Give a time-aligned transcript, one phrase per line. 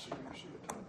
[0.00, 0.79] 是是。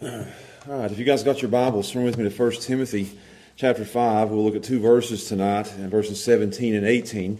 [0.00, 0.10] All
[0.68, 3.18] right, if you guys got your Bibles, turn with me to 1 Timothy
[3.56, 4.30] chapter 5.
[4.30, 7.36] We'll look at two verses tonight, and verses 17 and 18.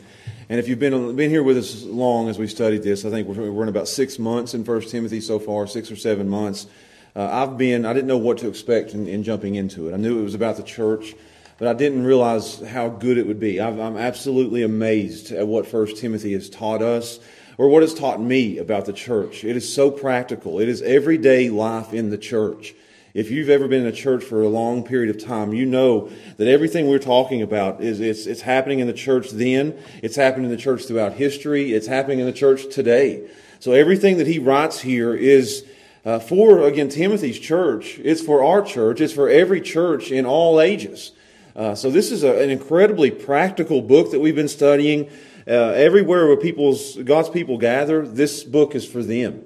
[0.48, 3.28] And if you've been, been here with us long as we've studied this, I think
[3.28, 6.66] we're, we're in about six months in 1 Timothy so far, six or seven months.
[7.14, 9.94] Uh, I've been, I didn't know what to expect in, in, jumping into it.
[9.94, 11.14] I knew it was about the church,
[11.58, 13.60] but I didn't realize how good it would be.
[13.60, 17.20] i I'm absolutely amazed at what 1 Timothy has taught us
[17.58, 19.44] or what has taught me about the church.
[19.44, 20.60] It is so practical.
[20.60, 22.74] It is everyday life in the church.
[23.14, 26.08] If you've ever been in a church for a long period of time, you know
[26.36, 30.44] that everything we're talking about is it's, it's happening in the church then, it's happening
[30.44, 33.28] in the church throughout history, it's happening in the church today.
[33.58, 35.66] So everything that he writes here is
[36.04, 37.98] uh, for, again, Timothy's church.
[38.04, 39.00] It's for our church.
[39.00, 41.10] It's for every church in all ages.
[41.56, 45.10] Uh, so this is a, an incredibly practical book that we've been studying.
[45.48, 49.44] Uh, everywhere where people's God's people gather, this book is for them.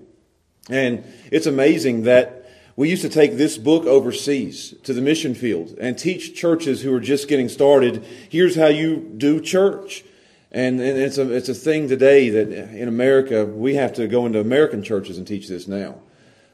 [0.68, 5.76] And it's amazing that we used to take this book overseas to the mission field
[5.80, 8.04] and teach churches who are just getting started.
[8.28, 10.04] Here's how you do church.
[10.50, 14.26] And, and it's a it's a thing today that in America we have to go
[14.26, 16.00] into American churches and teach this now.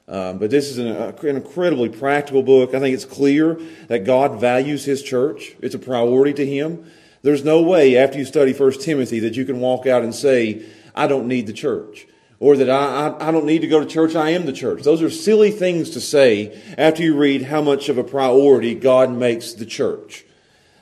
[0.07, 2.75] Um, but this is an, an, incredibly practical book.
[2.75, 5.55] I think it's clear that God values His church.
[5.61, 6.91] It's a priority to Him.
[7.23, 10.65] There's no way after you study 1 Timothy that you can walk out and say,
[10.95, 12.07] I don't need the church.
[12.41, 14.83] or that I, I, I, don't need to go to church, I am the church.
[14.83, 19.11] Those are silly things to say after you read how much of a priority God
[19.11, 20.25] makes the church.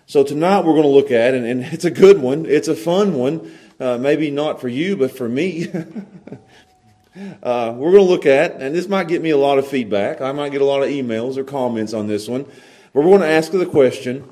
[0.07, 2.77] So tonight we're going to look at, and, and it's a good one, it's a
[2.77, 3.51] fun one,
[3.81, 5.69] uh, maybe not for you, but for me.
[7.43, 10.21] uh, we're going to look at, and this might get me a lot of feedback.
[10.21, 12.45] I might get a lot of emails or comments on this one.
[12.93, 14.31] But we're going to ask the question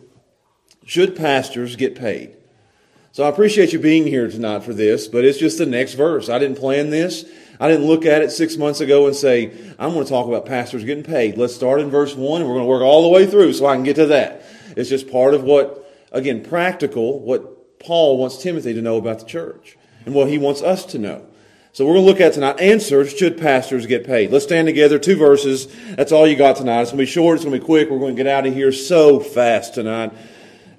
[0.84, 2.36] Should pastors get paid?
[3.12, 6.28] So I appreciate you being here tonight for this, but it's just the next verse.
[6.28, 7.24] I didn't plan this.
[7.60, 10.46] I didn't look at it six months ago and say, I'm going to talk about
[10.46, 11.38] pastors getting paid.
[11.38, 13.66] Let's start in verse 1 and we're going to work all the way through so
[13.66, 14.42] I can get to that.
[14.76, 19.26] It's just part of what, again, practical, what Paul wants Timothy to know about the
[19.26, 21.24] church and what he wants us to know.
[21.72, 24.32] So we're going to look at tonight answers should pastors get paid.
[24.32, 25.68] Let's stand together, two verses.
[25.94, 26.82] That's all you got tonight.
[26.82, 27.90] It's going to be short, it's going to be quick.
[27.90, 30.12] We're going to get out of here so fast tonight.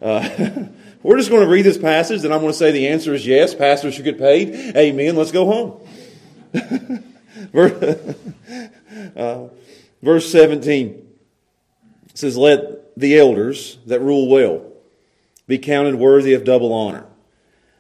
[0.06, 0.68] Uh,
[1.04, 3.28] We're just going to read this passage, and I'm going to say the answer is
[3.28, 3.54] yes.
[3.54, 4.76] Pastors should get paid.
[4.76, 5.16] Amen.
[5.16, 5.88] Let's go home.
[9.16, 9.48] uh,
[10.02, 11.08] verse 17
[12.14, 14.66] says, Let the elders that rule well
[15.48, 17.06] be counted worthy of double honor,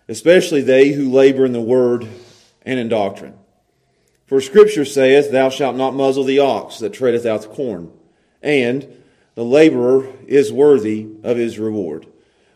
[0.07, 2.07] especially they who labor in the word
[2.63, 3.33] and in doctrine.
[4.27, 7.91] For Scripture saith, Thou shalt not muzzle the ox that treadeth out the corn,
[8.41, 8.87] and
[9.35, 12.07] the laborer is worthy of his reward.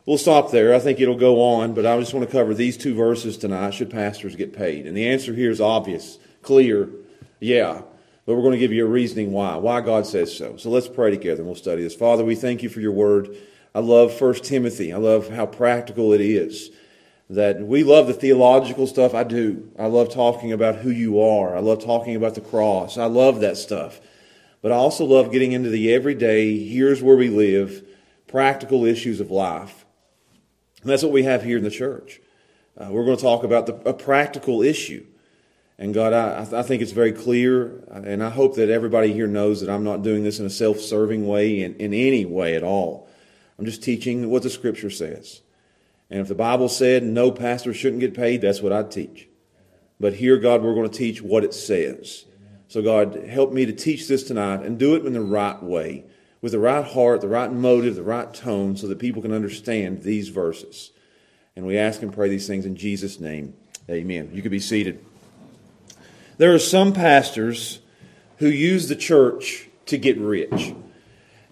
[0.10, 0.74] We'll stop there.
[0.74, 3.76] I think it'll go on, but I just want to cover these two verses tonight.
[3.76, 4.88] Should pastors get paid?
[4.88, 6.90] And the answer here is obvious, clear.
[7.40, 7.84] Yeah.
[8.26, 10.58] But we're going to give you a reasoning why, why God says so.
[10.58, 11.94] So let's pray together and we'll study this.
[11.94, 13.38] Father, we thank you for your word.
[13.76, 14.92] I love 1 Timothy.
[14.92, 16.72] I love how practical it is.
[17.30, 19.14] That we love the theological stuff.
[19.14, 19.72] I do.
[19.78, 21.56] I love talking about who you are.
[21.56, 22.98] I love talking about the cross.
[22.98, 24.02] I love that stuff.
[24.64, 27.88] But I also love getting into the everyday, here's where we live,
[28.26, 29.86] practical issues of life.
[30.82, 32.22] And that's what we have here in the church.
[32.78, 35.06] Uh, we're going to talk about the, a practical issue.
[35.78, 39.62] And God, I, I think it's very clear, and I hope that everybody here knows
[39.62, 42.64] that I'm not doing this in a self serving way in, in any way at
[42.64, 43.08] all.
[43.58, 45.42] I'm just teaching what the Scripture says.
[46.10, 49.28] And if the Bible said no pastor shouldn't get paid, that's what I'd teach.
[50.00, 52.26] But here, God, we're going to teach what it says.
[52.68, 56.06] So, God, help me to teach this tonight and do it in the right way
[56.42, 60.04] with the right heart, the right motive, the right tone, so that people can understand
[60.04, 60.92] these verses.
[61.56, 63.54] And we ask and pray these things in Jesus' name.
[63.90, 64.30] Amen.
[64.34, 65.04] You could be seated.
[66.38, 67.80] There are some pastors
[68.38, 70.74] who use the church to get rich.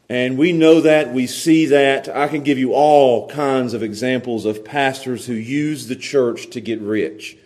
[0.10, 2.08] And we know that, we see that.
[2.08, 6.62] I can give you all kinds of examples of pastors who use the church to
[6.62, 7.38] get rich.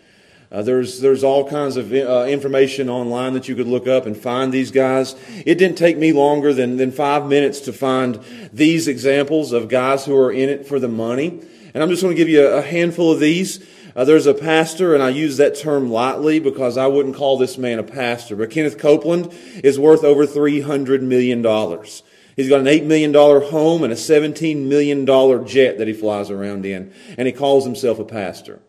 [0.52, 4.14] Uh, there's there's all kinds of uh, information online that you could look up and
[4.14, 5.16] find these guys.
[5.46, 8.20] It didn't take me longer than, than five minutes to find
[8.52, 11.40] these examples of guys who are in it for the money.
[11.72, 13.66] And I'm just going to give you a, a handful of these.
[13.96, 17.56] Uh, there's a pastor, and I use that term lightly because I wouldn't call this
[17.56, 18.36] man a pastor.
[18.36, 19.32] But Kenneth Copeland
[19.64, 21.42] is worth over $300 million.
[22.36, 25.06] He's got an $8 million home and a $17 million
[25.46, 28.60] jet that he flies around in, and he calls himself a pastor.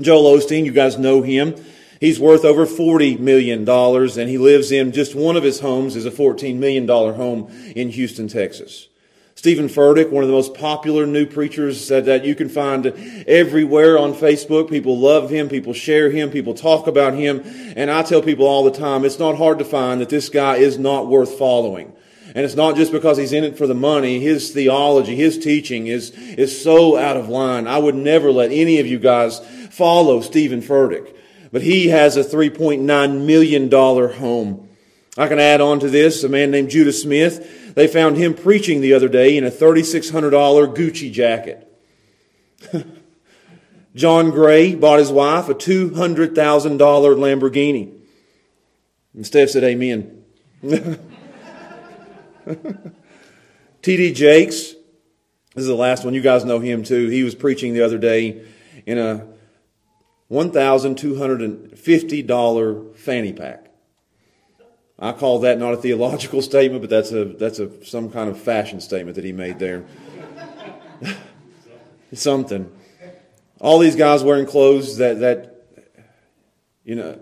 [0.00, 1.54] Joel Osteen, you guys know him.
[2.00, 6.06] He's worth over $40 million and he lives in just one of his homes is
[6.06, 8.88] a $14 million home in Houston, Texas.
[9.34, 12.86] Steven Furtick, one of the most popular new preachers that, that you can find
[13.26, 14.68] everywhere on Facebook.
[14.68, 15.48] People love him.
[15.48, 16.30] People share him.
[16.30, 17.42] People talk about him.
[17.76, 20.56] And I tell people all the time, it's not hard to find that this guy
[20.56, 21.94] is not worth following.
[22.34, 24.20] And it's not just because he's in it for the money.
[24.20, 27.66] His theology, his teaching is, is so out of line.
[27.66, 31.14] I would never let any of you guys follow Steven Furtick.
[31.52, 34.68] But he has a $3.9 million home.
[35.18, 37.74] I can add on to this a man named Judah Smith.
[37.74, 41.66] They found him preaching the other day in a $3,600 Gucci jacket.
[43.96, 46.34] John Gray bought his wife a $200,000
[46.78, 47.92] Lamborghini.
[49.14, 50.24] And Steph said, Amen.
[53.82, 54.12] T.D.
[54.12, 54.74] Jakes,
[55.54, 56.14] this is the last one.
[56.14, 57.08] You guys know him too.
[57.08, 58.44] He was preaching the other day
[58.86, 59.26] in a
[60.30, 63.66] $1,250 fanny pack.
[64.98, 68.38] I call that not a theological statement, but that's a that's a some kind of
[68.38, 69.86] fashion statement that he made there.
[72.12, 72.70] Something.
[73.60, 75.64] All these guys wearing clothes that that
[76.84, 77.18] you know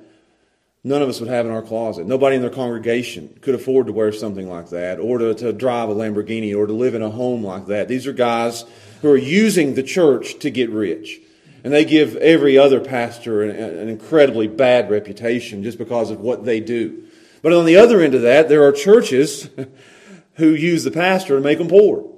[0.85, 2.07] none of us would have in our closet.
[2.07, 5.89] Nobody in their congregation could afford to wear something like that, or to, to drive
[5.89, 7.89] a Lamborghini, or to live in a home like that.
[7.89, 8.65] These are guys
[9.03, 11.21] who are using the church to get rich.
[11.65, 16.45] And they give every other pastor an, an, incredibly bad reputation just because of what
[16.45, 17.05] they do.
[17.43, 19.49] But on the other end of that, there are churches
[20.35, 22.09] who use the pastor to make them poor.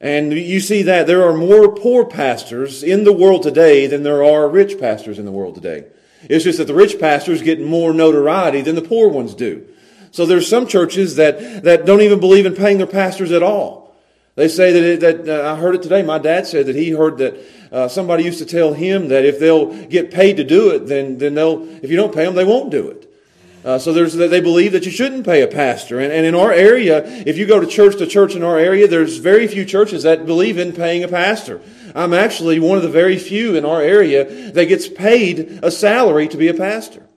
[0.00, 4.22] And you see that there are more poor pastors in the world today than there
[4.22, 5.86] are rich pastors in the world today.
[6.28, 9.66] It's just that the rich pastors get more notoriety than the poor ones do.
[10.10, 13.94] So there's some churches that, that don't even believe in paying their pastors at all.
[14.34, 16.02] They say that, it, that uh, I heard it today.
[16.02, 17.36] My dad said that he heard that
[17.72, 21.18] uh, somebody used to tell him that if they'll get paid to do it, then,
[21.18, 23.05] then they'll, if you don't pay them, they won't do it.
[23.66, 25.98] Uh, so there's, they believe that you shouldn't pay a pastor.
[25.98, 28.86] And, and in our area, if you go to church to church in our area,
[28.86, 31.60] there's very few churches that believe in paying a pastor.
[31.92, 36.28] I'm actually one of the very few in our area that gets paid a salary
[36.28, 37.08] to be a pastor.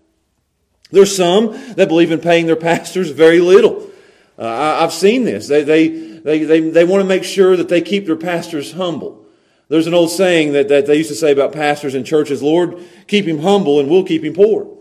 [0.89, 3.87] There's some that believe in paying their pastors very little.
[4.35, 5.47] Uh, I, have seen this.
[5.47, 9.23] They, they, they, they, they want to make sure that they keep their pastors humble.
[9.67, 12.83] There's an old saying that, that they used to say about pastors in churches, Lord,
[13.05, 14.78] keep him humble and we'll keep him poor.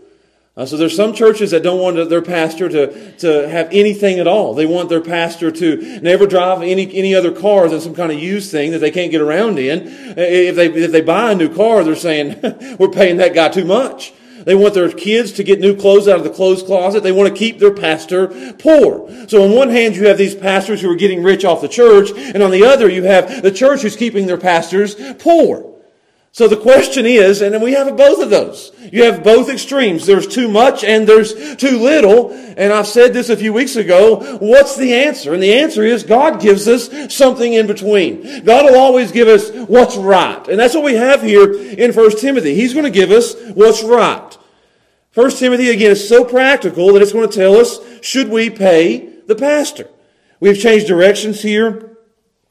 [0.59, 4.27] Uh, so there's some churches that don't want their pastor to, to have anything at
[4.27, 4.53] all.
[4.53, 8.19] They want their pastor to never drive any, any other car than some kind of
[8.19, 9.83] used thing that they can't get around in.
[10.17, 12.41] If they, if they buy a new car, they're saying,
[12.77, 14.11] we're paying that guy too much.
[14.43, 17.03] They want their kids to get new clothes out of the clothes closet.
[17.03, 18.27] They want to keep their pastor
[18.59, 19.09] poor.
[19.29, 22.11] So on one hand, you have these pastors who are getting rich off the church,
[22.11, 25.78] and on the other, you have the church who's keeping their pastors poor.
[26.31, 28.71] So the question is, and we have both of those.
[28.91, 30.05] You have both extremes.
[30.05, 32.31] There's too much and there's too little.
[32.31, 34.37] And I've said this a few weeks ago.
[34.37, 35.33] What's the answer?
[35.33, 38.45] And the answer is God gives us something in between.
[38.45, 40.47] God will always give us what's right.
[40.47, 42.53] And that's what we have here in 1 Timothy.
[42.53, 44.37] He's going to give us what's right.
[45.15, 49.13] 1 Timothy, again, is so practical that it's going to tell us, should we pay
[49.25, 49.89] the pastor?
[50.39, 51.97] We've changed directions here.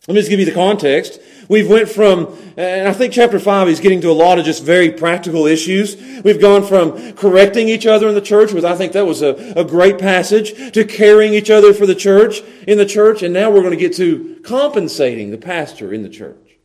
[0.09, 1.21] Let me just give you the context.
[1.51, 4.65] We've went from, and I think chapter 5 is getting to a lot of just
[4.65, 5.97] very practical issues.
[6.25, 9.35] We've gone from correcting each other in the church, which I think that was a,
[9.55, 13.51] a great passage, to caring each other for the church, in the church, and now
[13.51, 16.57] we're going to get to compensating the pastor in the church.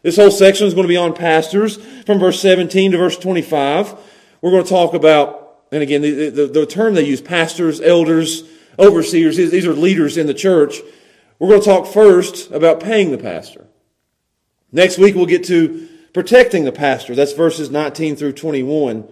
[0.00, 1.76] This whole section is going to be on pastors
[2.06, 3.94] from verse 17 to verse 25.
[4.40, 8.44] We're going to talk about, and again, the, the, the term they use, pastors, elders,
[8.78, 10.76] overseers, these are leaders in the church.
[11.38, 13.66] We're going to talk first about paying the pastor.
[14.72, 17.14] Next week, we'll get to protecting the pastor.
[17.14, 19.06] That's verses 19 through 21.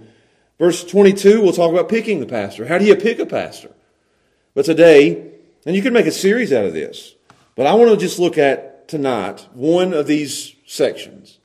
[0.59, 2.66] Verse 22, we'll talk about picking the pastor.
[2.66, 3.73] How do you pick a pastor?
[4.54, 5.33] But today,
[5.66, 7.14] and you can make a series out of this,
[7.57, 11.38] but I want to just look at tonight one of these sections.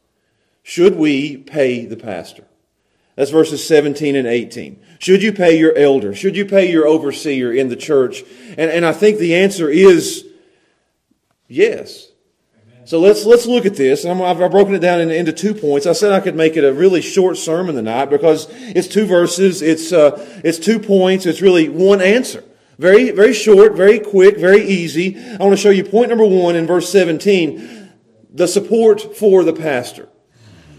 [0.64, 2.46] Should we pay the pastor?
[3.16, 4.80] That's verses 17 and 18.
[5.00, 6.14] Should you pay your elder?
[6.14, 8.24] Should you pay your overseer in the church?
[8.50, 10.29] And, and I think the answer is
[11.50, 12.10] yes.
[12.86, 14.04] So let's let's look at this.
[14.04, 15.86] i have broken it down into, into, two points.
[15.86, 19.62] I said I could make it a really short sermon tonight because it's two verses.
[19.62, 21.28] It's uh, it's two points.
[21.28, 22.44] It's really one answer.
[22.80, 25.20] Very very short, very quick, very easy.
[25.20, 27.92] I want to show you point number one in verse seventeen,
[28.34, 30.10] the support for the pastor.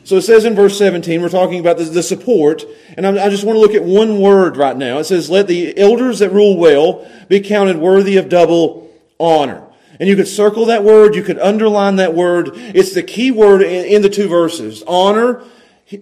[0.03, 2.65] So it says in verse 17, we're talking about the, the support,
[2.97, 4.99] and I, I just want to look at one word right now.
[4.99, 9.70] It says, Let the elders that rule well be counted worthy of double honor.
[10.01, 12.53] And you could circle that word, you could underline that word.
[12.55, 14.83] It's the key word in, in the two verses.
[14.87, 15.45] Honor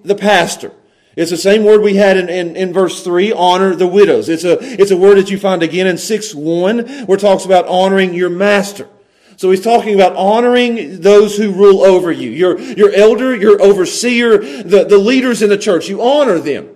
[0.05, 0.73] the pastor.
[1.17, 4.29] It's the same word we had in, in, in, verse 3, honor the widows.
[4.29, 7.45] It's a, it's a word that you find again in 6 1, where it talks
[7.45, 8.89] about honoring your master.
[9.37, 12.31] So he's talking about honoring those who rule over you.
[12.31, 15.89] Your, your elder, your overseer, the, the leaders in the church.
[15.89, 16.69] You honor them.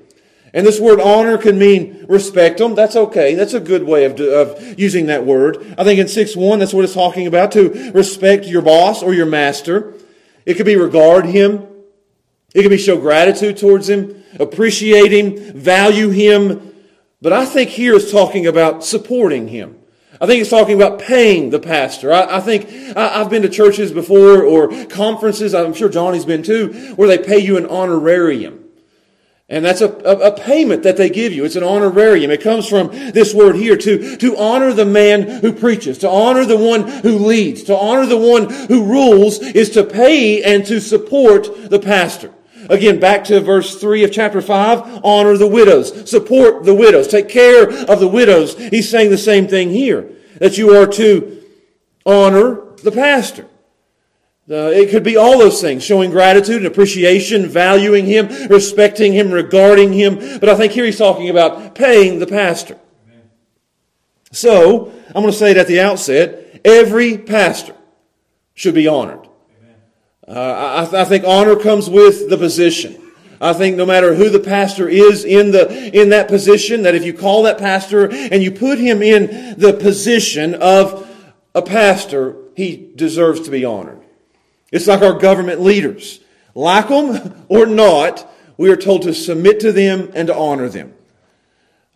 [0.55, 2.75] And this word honor can mean respect them.
[2.75, 3.35] That's okay.
[3.35, 5.75] That's a good way of, of using that word.
[5.79, 9.27] I think in 6-1, that's what it's talking about, to respect your boss or your
[9.27, 9.95] master.
[10.45, 11.67] It could be regard him.
[12.55, 16.75] It could be show gratitude towards him, appreciate him, value him.
[17.23, 19.79] But I think here it's talking about supporting him.
[20.21, 22.13] I think it's talking about paying the pastor.
[22.13, 26.43] I, I think I, have been to churches before or conferences, I'm sure Johnny's been
[26.43, 28.62] too, where they pay you an honorarium.
[29.53, 31.45] And that's a, a, a, payment that they give you.
[31.45, 32.31] It's an honorarium.
[32.31, 36.47] It comes from this word here to, to honor the man who preaches, to honor
[36.47, 40.81] the one who leads, to honor the one who rules is to pay and to
[40.81, 42.33] support the pastor.
[42.71, 47.29] Again, back to verse 3 of chapter 5, honor the widows, support the widows, take
[47.29, 48.57] care of the widows.
[48.57, 51.43] He's saying the same thing here, that you are to
[52.07, 53.47] honor the pastor.
[54.51, 59.31] Uh, it could be all those things, showing gratitude and appreciation, valuing him, respecting him,
[59.31, 60.19] regarding him.
[60.41, 62.77] But I think here he's talking about paying the pastor.
[64.33, 67.77] So, I'm going to say it at the outset, every pastor
[68.55, 69.29] should be honored.
[70.27, 72.99] Uh, I, I think honor comes with the position.
[73.41, 77.05] I think no matter who the pastor is in the, in that position, that if
[77.05, 81.09] you call that pastor and you put him in the position of
[81.55, 84.02] a pastor, he deserves to be honored.
[84.73, 86.19] It's like our government leaders.
[86.55, 90.93] Like them or not, We are told to submit to them and to honor them.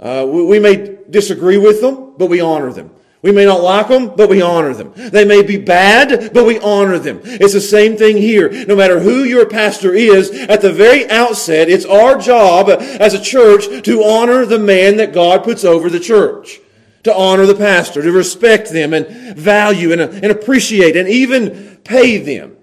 [0.00, 2.90] Uh, we, we may disagree with them, but we honor them.
[3.22, 4.92] We may not like them, but we honor them.
[4.96, 7.20] They may be bad, but we honor them.
[7.24, 8.50] It's the same thing here.
[8.66, 13.22] No matter who your pastor is, at the very outset, it's our job as a
[13.22, 16.58] church to honor the man that God puts over the church.
[17.04, 22.18] To honor the pastor, to respect them and value and, and appreciate and even pay
[22.18, 22.55] them.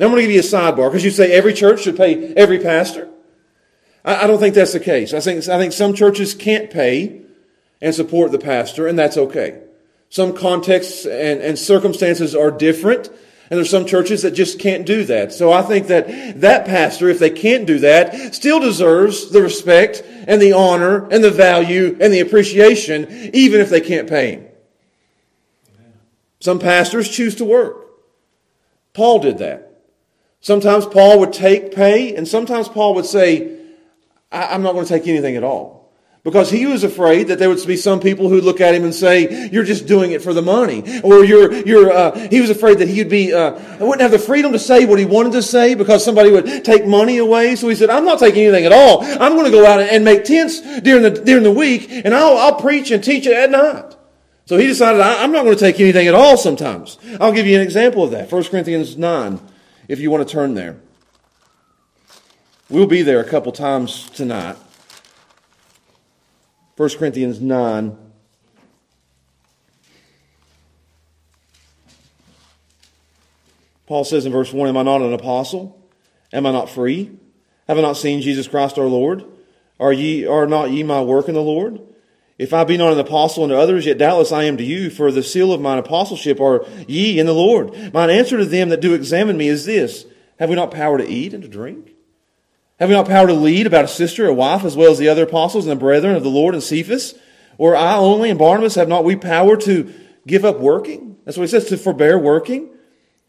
[0.00, 2.32] Now I'm going to give you a sidebar because you say every church should pay
[2.32, 3.10] every pastor.
[4.02, 5.12] I, I don't think that's the case.
[5.12, 7.20] I think, I think some churches can't pay
[7.82, 9.60] and support the pastor, and that's okay.
[10.08, 15.04] Some contexts and, and circumstances are different, and there's some churches that just can't do
[15.04, 15.34] that.
[15.34, 20.02] So I think that that pastor, if they can't do that, still deserves the respect
[20.26, 24.46] and the honor and the value and the appreciation, even if they can't pay him.
[26.40, 27.86] Some pastors choose to work.
[28.94, 29.69] Paul did that.
[30.40, 33.58] Sometimes Paul would take pay, and sometimes Paul would say,
[34.32, 35.80] I'm not going to take anything at all.
[36.22, 38.84] Because he was afraid that there would be some people who would look at him
[38.84, 42.50] and say, "You're just doing it for the money," or "You're you're." Uh, he was
[42.50, 45.42] afraid that he'd be uh, wouldn't have the freedom to say what he wanted to
[45.42, 47.56] say because somebody would take money away.
[47.56, 49.02] So he said, "I'm not taking anything at all.
[49.02, 52.36] I'm going to go out and make tents during the during the week, and I'll
[52.36, 53.96] I'll preach and teach it at night."
[54.44, 57.56] So he decided, "I'm not going to take anything at all." Sometimes I'll give you
[57.56, 58.30] an example of that.
[58.30, 59.40] 1 Corinthians nine,
[59.90, 60.76] if you want to turn there.
[62.68, 64.56] We'll be there a couple times tonight.
[66.76, 67.98] 1 Corinthians 9.
[73.88, 75.84] Paul says in verse 1 Am I not an apostle?
[76.32, 77.10] Am I not free?
[77.66, 79.24] Have I not seen Jesus Christ our Lord?
[79.80, 81.80] Are ye are not ye my work in the Lord?
[82.40, 85.12] If I be not an apostle unto others, yet doubtless I am to you, for
[85.12, 87.92] the seal of mine apostleship are ye in the Lord.
[87.92, 90.06] Mine answer to them that do examine me is this
[90.38, 91.92] Have we not power to eat and to drink?
[92.78, 95.10] Have we not power to lead about a sister, a wife, as well as the
[95.10, 97.12] other apostles and the brethren of the Lord and Cephas?
[97.58, 99.92] Or I only and Barnabas have not we power to
[100.26, 101.18] give up working?
[101.26, 102.70] That's what he says, to forbear working.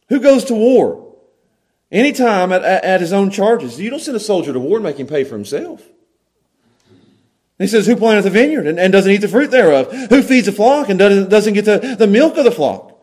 [0.08, 1.18] Who goes to war?
[1.92, 3.78] Anytime at, at, at his own charges.
[3.78, 5.84] You don't send a soldier to war and make him pay for himself.
[7.62, 9.92] He says, Who planteth the vineyard and, and, doesn't eat the fruit thereof?
[10.10, 13.00] Who feeds the flock and doesn't, doesn't get the, the milk of the flock?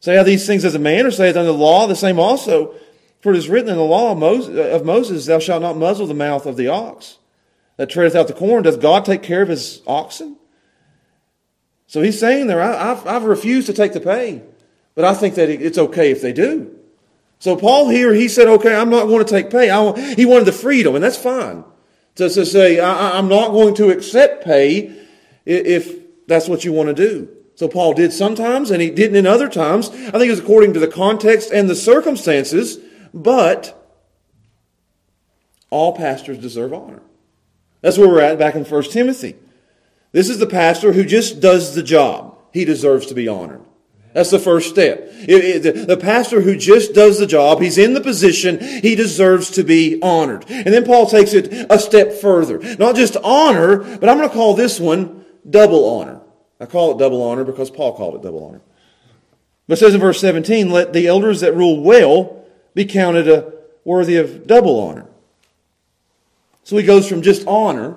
[0.00, 2.74] Say these things as a man, or say it under the law, the same also.
[3.20, 6.46] For it is written in the law of Moses, Thou shalt not muzzle the mouth
[6.46, 7.18] of the ox
[7.76, 8.62] that treadeth out the corn.
[8.62, 10.36] Doth God take care of his oxen?
[11.88, 14.42] So he's saying there, I've, I've refused to take the pay,
[14.94, 16.76] but I think that it's okay if they do.
[17.40, 19.70] So Paul here, he said, okay, I'm not going to take pay.
[19.70, 21.64] Want, he wanted the freedom, and that's fine.
[22.18, 24.94] To, to say, I, I'm not going to accept pay
[25.44, 27.28] if that's what you want to do.
[27.54, 29.88] So Paul did sometimes, and he didn't in other times.
[29.88, 32.78] I think it was according to the context and the circumstances
[33.12, 33.74] but
[35.70, 37.02] all pastors deserve honor.
[37.80, 39.36] That's where we're at back in 1 Timothy.
[40.12, 42.38] This is the pastor who just does the job.
[42.52, 43.62] He deserves to be honored.
[44.14, 45.08] That's the first step.
[45.10, 49.50] It, it, the pastor who just does the job, he's in the position, he deserves
[49.52, 50.44] to be honored.
[50.48, 52.58] And then Paul takes it a step further.
[52.76, 56.20] Not just honor, but I'm going to call this one double honor.
[56.58, 58.60] I call it double honor because Paul called it double honor.
[59.66, 63.52] But it says in verse 17, let the elders that rule well be counted a
[63.84, 65.06] worthy of double honor.
[66.64, 67.96] So he goes from just honor.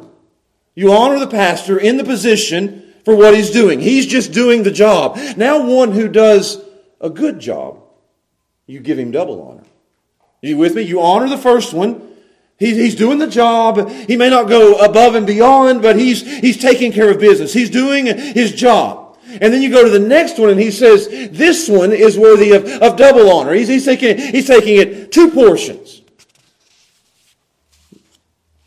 [0.76, 3.80] You honor the pastor in the position for what he's doing.
[3.80, 5.18] He's just doing the job.
[5.38, 6.62] Now, one who does
[7.00, 7.82] a good job,
[8.68, 9.64] you give him double honor.
[10.42, 10.84] You with me?
[10.84, 12.10] You honor the first one.
[12.58, 13.90] He's doing the job.
[13.90, 17.54] He may not go above and beyond, but he's, he's taking care of business.
[17.54, 19.18] He's doing his job.
[19.28, 22.52] And then you go to the next one and he says, this one is worthy
[22.52, 23.54] of, of double honor.
[23.54, 26.02] He's, he's, taking, he's taking it two portions.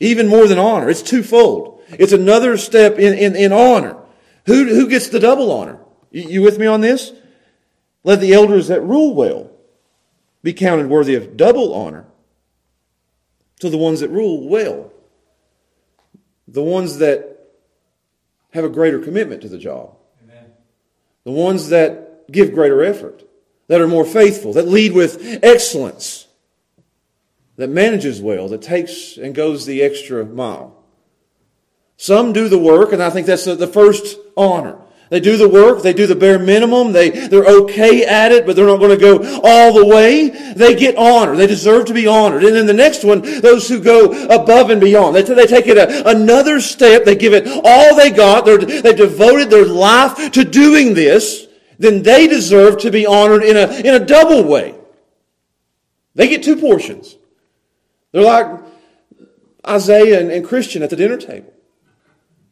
[0.01, 0.91] Even more than honor.
[0.91, 1.83] It's twofold.
[1.91, 3.97] It's another step in, in, in honor.
[4.47, 5.81] Who, who gets the double honor?
[6.11, 7.13] You, you with me on this?
[8.03, 9.51] Let the elders that rule well
[10.43, 12.05] be counted worthy of double honor
[13.61, 14.93] to the ones that rule well.
[16.47, 17.35] The ones that
[18.53, 19.97] have a greater commitment to the job.
[21.25, 23.23] The ones that give greater effort,
[23.69, 26.27] that are more faithful, that lead with excellence,
[27.57, 30.84] that manages well, that takes and goes the extra mile.
[31.97, 34.79] Some do the work, and I think that's the first honor.
[35.15, 38.57] They do the work, they do the bare minimum, they, they're okay at it, but
[38.57, 40.29] they're not going to go all the way.
[40.55, 41.37] They get honor.
[41.37, 42.43] They deserve to be honored.
[42.43, 45.15] And then the next one, those who go above and beyond.
[45.15, 48.97] They, they take it a, another step, they give it all they got, they're, they've
[48.97, 51.47] devoted their life to doing this,
[51.79, 54.75] then they deserve to be honored in a, in a double way.
[56.17, 57.17] They get two portions.
[58.11, 58.61] They're like,
[59.65, 61.54] Isaiah and, and Christian at the dinner table.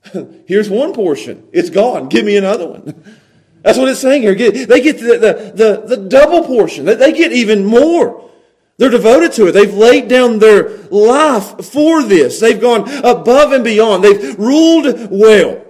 [0.46, 1.48] Here's one portion.
[1.52, 2.08] It's gone.
[2.08, 3.02] Give me another one.
[3.62, 4.34] That's what it's saying here.
[4.34, 6.84] They get the, the, the, the double portion.
[6.84, 8.28] They get even more.
[8.76, 9.52] They're devoted to it.
[9.52, 12.40] They've laid down their life for this.
[12.40, 14.02] They've gone above and beyond.
[14.02, 15.64] They've ruled well.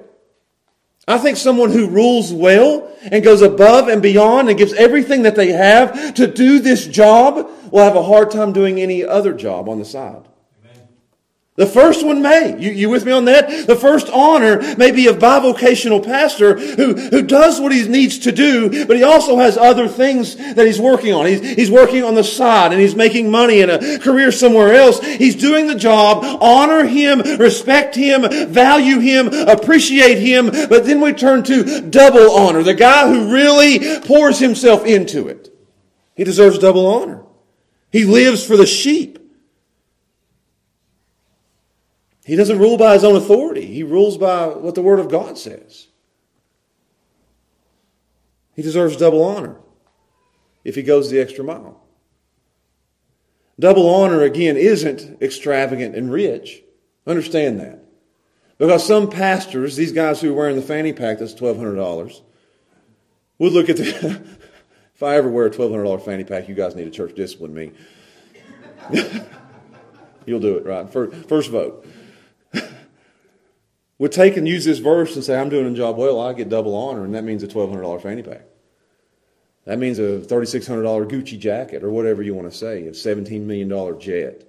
[1.07, 5.35] I think someone who rules well and goes above and beyond and gives everything that
[5.35, 9.69] they have to do this job will have a hard time doing any other job
[9.69, 10.29] on the side.
[11.57, 12.59] The first one may.
[12.59, 13.67] You, you with me on that?
[13.67, 18.33] The first honor may be a bivocational pastor who, who does what he needs to
[18.33, 21.27] do, but he also has other things that he's working on.
[21.27, 25.01] He's, he's working on the side and he's making money in a career somewhere else.
[25.05, 26.25] He's doing the job.
[26.41, 30.47] Honor him, respect him, value him, appreciate him.
[30.47, 32.63] But then we turn to double honor.
[32.63, 35.51] The guy who really pours himself into it.
[36.15, 37.25] He deserves double honor.
[37.91, 39.19] He lives for the sheep.
[42.25, 45.39] He doesn't rule by his own authority, he rules by what the Word of God
[45.39, 45.89] says.
[48.55, 49.57] He deserves double honor
[50.63, 51.83] if he goes the extra mile.
[53.59, 56.63] Double honor, again, isn't extravagant and rich.
[57.07, 57.85] Understand that.
[58.59, 62.21] Because some pastors, these guys who are wearing the fanny pack that's $1,200,
[63.39, 63.87] would look at the.
[64.95, 67.73] if I ever wear a $1,200 fanny pack, you guys need a church discipline me.
[70.27, 70.89] You'll do it, right?
[70.89, 71.87] First, first vote
[73.99, 76.49] would take and use this verse and say, I'm doing a job well, I get
[76.49, 78.43] double honor, and that means a $1,200 fanny pack.
[79.65, 84.01] That means a $3,600 Gucci jacket, or whatever you want to say, a $17 million
[84.01, 84.45] jet.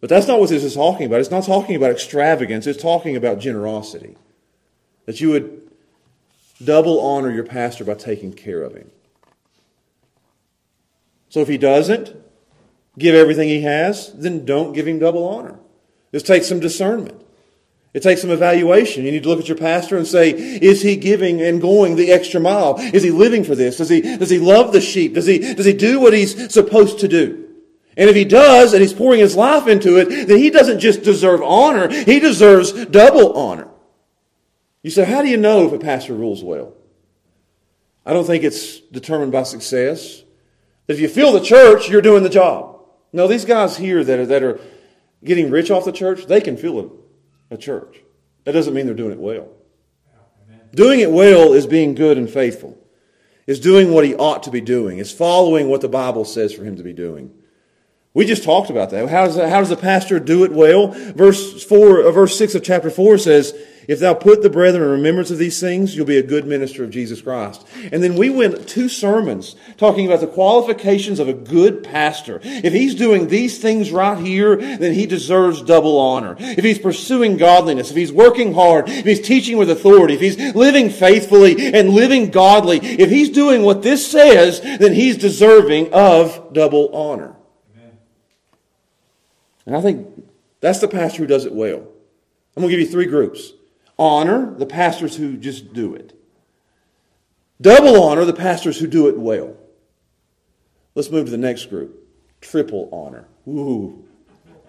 [0.00, 1.20] But that's not what this is talking about.
[1.20, 4.16] It's not talking about extravagance, it's talking about generosity.
[5.06, 5.70] That you would
[6.62, 8.90] double honor your pastor by taking care of him.
[11.28, 12.14] So if he doesn't
[12.98, 15.58] give everything he has, then don't give him double honor.
[16.10, 17.23] This takes some discernment.
[17.94, 19.04] It takes some evaluation.
[19.04, 22.10] You need to look at your pastor and say, is he giving and going the
[22.10, 22.76] extra mile?
[22.78, 23.76] Is he living for this?
[23.76, 25.14] Does he, does he love the sheep?
[25.14, 27.48] Does he, does he do what he's supposed to do?
[27.96, 31.04] And if he does, and he's pouring his life into it, then he doesn't just
[31.04, 33.68] deserve honor, he deserves double honor.
[34.82, 36.74] You say, how do you know if a pastor rules well?
[38.04, 40.24] I don't think it's determined by success.
[40.88, 42.80] If you feel the church, you're doing the job.
[43.12, 44.60] No, these guys here that are, that are
[45.22, 46.88] getting rich off the church, they can feel it
[47.54, 47.98] a church.
[48.44, 49.48] That doesn't mean they're doing it well.
[50.74, 52.76] Doing it well is being good and faithful,
[53.46, 56.64] is doing what he ought to be doing, is following what the Bible says for
[56.64, 57.32] him to be doing.
[58.12, 59.08] We just talked about that.
[59.08, 60.88] How does, how does the pastor do it well?
[60.88, 63.54] Verse 4, uh, verse 6 of chapter 4 says,
[63.88, 66.84] If thou put the brethren in remembrance of these things, you'll be a good minister
[66.84, 67.66] of Jesus Christ.
[67.92, 72.40] And then we went two sermons talking about the qualifications of a good pastor.
[72.42, 76.36] If he's doing these things right here, then he deserves double honor.
[76.38, 80.54] If he's pursuing godliness, if he's working hard, if he's teaching with authority, if he's
[80.54, 86.52] living faithfully and living godly, if he's doing what this says, then he's deserving of
[86.52, 87.34] double honor.
[89.66, 90.06] And I think
[90.60, 91.78] that's the pastor who does it well.
[92.56, 93.52] I'm going to give you three groups
[93.98, 96.18] honor the pastors who just do it,
[97.60, 99.56] double honor the pastors who do it well.
[100.94, 102.00] Let's move to the next group
[102.40, 103.26] triple honor.
[103.48, 104.04] Ooh.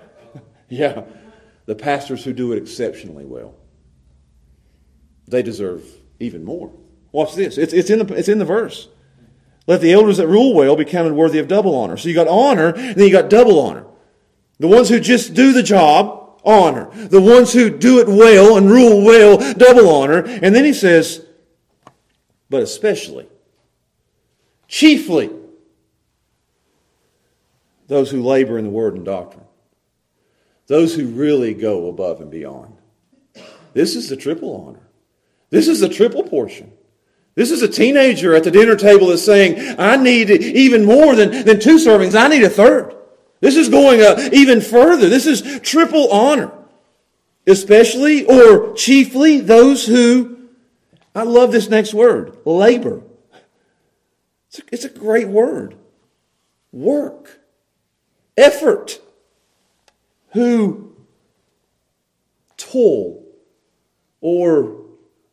[0.69, 1.03] yeah,
[1.65, 3.55] the pastors who do it exceptionally well.
[5.27, 5.83] They deserve
[6.19, 6.71] even more.
[7.11, 7.57] Watch this.
[7.57, 8.89] It's, it's, in, the, it's in the verse.
[9.67, 11.97] Let the elders that rule well be counted worthy of double honor.
[11.97, 13.85] So you got honor, and then you got double honor.
[14.59, 16.89] The ones who just do the job, honor.
[16.91, 20.23] The ones who do it well and rule well, double honor.
[20.25, 21.25] And then he says,
[22.49, 23.27] but especially,
[24.67, 25.31] chiefly,
[27.87, 29.45] those who labor in the word and doctrine.
[30.67, 32.75] Those who really go above and beyond.
[33.73, 34.87] This is the triple honor.
[35.49, 36.71] This is the triple portion.
[37.35, 41.43] This is a teenager at the dinner table that's saying, I need even more than,
[41.43, 42.19] than two servings.
[42.19, 42.95] I need a third.
[43.39, 45.09] This is going uh, even further.
[45.09, 46.51] This is triple honor.
[47.47, 50.49] Especially or chiefly those who,
[51.13, 53.03] I love this next word, labor.
[54.47, 55.75] It's a, it's a great word.
[56.71, 57.39] Work.
[58.35, 58.99] Effort.
[60.29, 60.95] Who
[62.57, 63.23] toil
[64.21, 64.81] or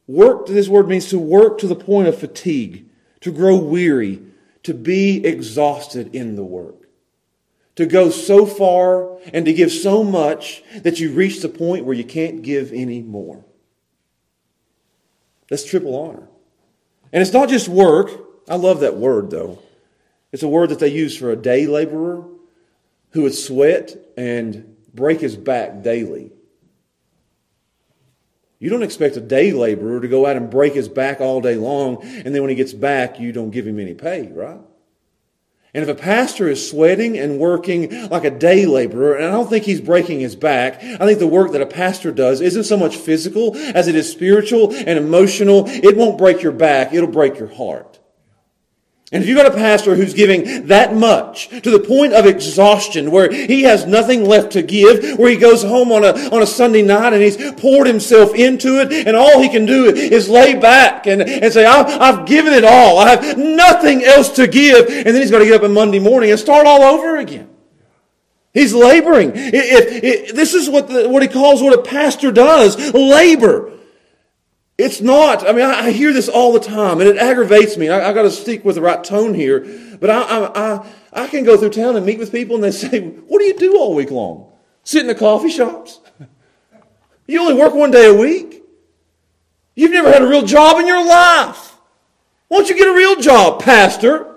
[0.06, 2.84] work, this word means to work to the point of fatigue,
[3.20, 4.20] to grow weary,
[4.64, 6.82] to be exhausted in the work
[7.76, 11.94] to go so far and to give so much that you reach the point where
[11.94, 13.44] you can't give any more.
[15.48, 16.28] That's triple honor.
[17.12, 18.11] And it's not just work.
[18.48, 19.58] I love that word, though.
[20.32, 22.24] It's a word that they use for a day laborer
[23.11, 26.32] who would sweat and break his back daily.
[28.58, 31.56] You don't expect a day laborer to go out and break his back all day
[31.56, 34.61] long, and then when he gets back, you don't give him any pay, right?
[35.74, 39.48] And if a pastor is sweating and working like a day laborer, and I don't
[39.48, 42.76] think he's breaking his back, I think the work that a pastor does isn't so
[42.76, 45.64] much physical as it is spiritual and emotional.
[45.66, 48.01] It won't break your back, it'll break your heart.
[49.12, 53.11] And if you've got a pastor who's giving that much to the point of exhaustion
[53.11, 56.46] where he has nothing left to give, where he goes home on a, on a
[56.46, 60.55] Sunday night and he's poured himself into it and all he can do is lay
[60.55, 62.98] back and, and say, I've, I've given it all.
[62.98, 64.87] I have nothing else to give.
[64.88, 67.51] And then he's got to get up on Monday morning and start all over again.
[68.55, 69.33] He's laboring.
[69.35, 73.71] If, if, this is what, the, what he calls what a pastor does, labor.
[74.78, 75.46] It's not.
[75.46, 77.88] I mean, I, I, hear this all the time, and it aggravates me.
[77.88, 79.61] I, I got to stick with the right tone here.
[80.00, 83.00] But I, I, I, can go through town and meet with people, and they say,
[83.00, 84.50] "What do you do all week long?
[84.82, 86.00] Sit in the coffee shops?
[87.26, 88.64] You only work one day a week.
[89.74, 91.76] You've never had a real job in your life.
[92.48, 94.37] Why don't you get a real job, Pastor?"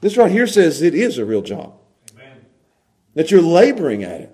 [0.00, 1.74] This right here says it is a real job.
[2.12, 2.44] Amen.
[3.14, 4.31] That you're laboring at it.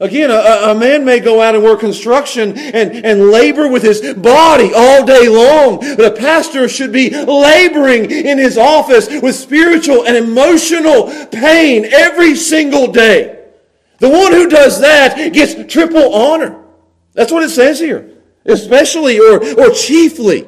[0.00, 4.14] Again, a, a, man may go out and work construction and, and labor with his
[4.14, 10.06] body all day long, but a pastor should be laboring in his office with spiritual
[10.06, 13.46] and emotional pain every single day.
[13.98, 16.62] The one who does that gets triple honor.
[17.14, 18.08] That's what it says here.
[18.44, 20.46] Especially or, or chiefly.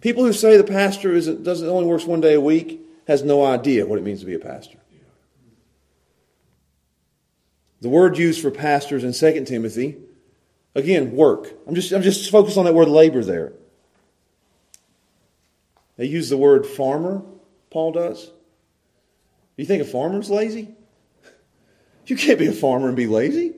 [0.00, 3.44] People who say the pastor is, doesn't only works one day a week has no
[3.44, 4.78] idea what it means to be a pastor.
[7.80, 9.96] The word used for pastors in 2 Timothy,
[10.74, 11.52] again, work.
[11.66, 13.52] I'm just, I'm just focused on that word labor there.
[15.96, 17.22] They use the word farmer,
[17.70, 18.30] Paul does.
[19.56, 20.68] You think a farmer's lazy?
[22.06, 23.54] You can't be a farmer and be lazy.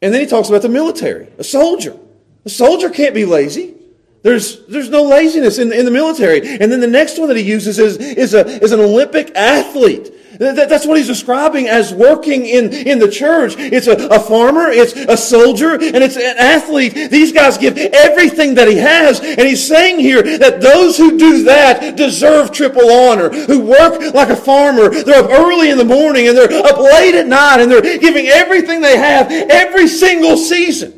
[0.00, 1.96] And then he talks about the military, a soldier.
[2.44, 3.74] A soldier can't be lazy.
[4.22, 6.40] There's, there's no laziness in, in the military.
[6.40, 10.12] And then the next one that he uses is, is, a, is an Olympic athlete.
[10.38, 13.54] That's what he's describing as working in, in the church.
[13.58, 17.10] It's a, a farmer, it's a soldier, and it's an athlete.
[17.10, 19.20] These guys give everything that he has.
[19.20, 24.28] And he's saying here that those who do that deserve triple honor, who work like
[24.28, 24.88] a farmer.
[24.90, 28.26] They're up early in the morning and they're up late at night and they're giving
[28.26, 30.97] everything they have every single season.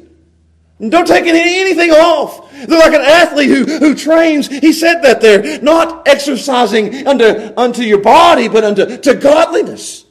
[0.80, 2.50] And don't take anything off.
[2.52, 4.48] They're like an athlete who, who trains.
[4.48, 5.60] He said that there.
[5.60, 10.06] Not exercising unto, unto your body, but unto to godliness.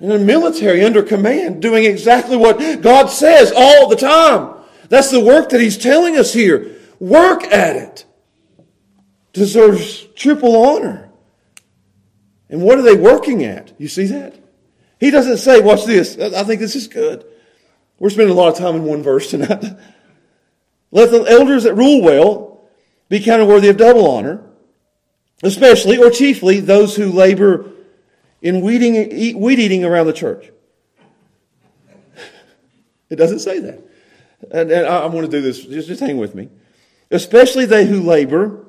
[0.00, 4.54] In the military, under command, doing exactly what God says all the time.
[4.88, 6.76] That's the work that He's telling us here.
[7.00, 8.04] Work at it.
[9.32, 11.10] Deserves triple honor.
[12.48, 13.72] And what are they working at?
[13.78, 14.36] You see that?
[15.00, 16.18] He doesn't say, watch this.
[16.18, 17.24] I think this is good.
[18.02, 19.64] We're spending a lot of time in one verse tonight.
[20.90, 22.64] Let the elders that rule well
[23.08, 24.44] be counted worthy of double honor,
[25.44, 27.70] especially or chiefly those who labor
[28.40, 30.50] in weeding, weed eating around the church.
[33.08, 33.80] It doesn't say that.
[34.50, 35.64] And, and I, I want to do this.
[35.64, 36.48] Just, just hang with me.
[37.12, 38.66] Especially they who labor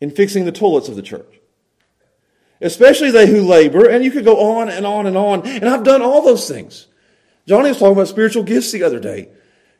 [0.00, 1.40] in fixing the toilets of the church.
[2.60, 5.44] Especially they who labor, and you could go on and on and on.
[5.44, 6.87] And I've done all those things.
[7.48, 9.30] Johnny was talking about spiritual gifts the other day.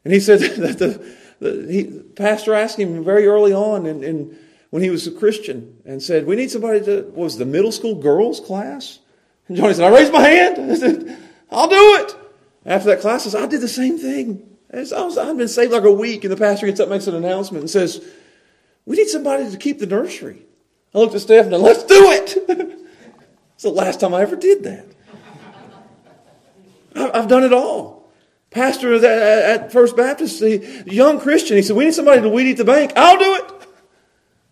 [0.02, 1.84] And he said that the, the he,
[2.16, 4.38] pastor asked him very early on and, and
[4.70, 7.94] when he was a Christian and said, we need somebody to, was the middle school
[7.94, 9.00] girls class?
[9.46, 10.58] And Johnny said, I raised my hand.
[10.72, 11.18] I said,
[11.50, 12.16] I'll do it.
[12.64, 14.56] After that class, I, said, I did the same thing.
[14.72, 17.62] I I've been saved like a week and the pastor gets up, makes an announcement
[17.62, 18.02] and says,
[18.86, 20.42] we need somebody to keep the nursery.
[20.94, 22.36] I looked at Steph and said, let's do it.
[23.54, 24.86] it's the last time I ever did that.
[27.00, 28.10] I've done it all.
[28.50, 32.56] Pastor at First Baptist, the young Christian, he said, We need somebody to weed eat
[32.56, 32.92] the bank.
[32.96, 33.52] I'll do it.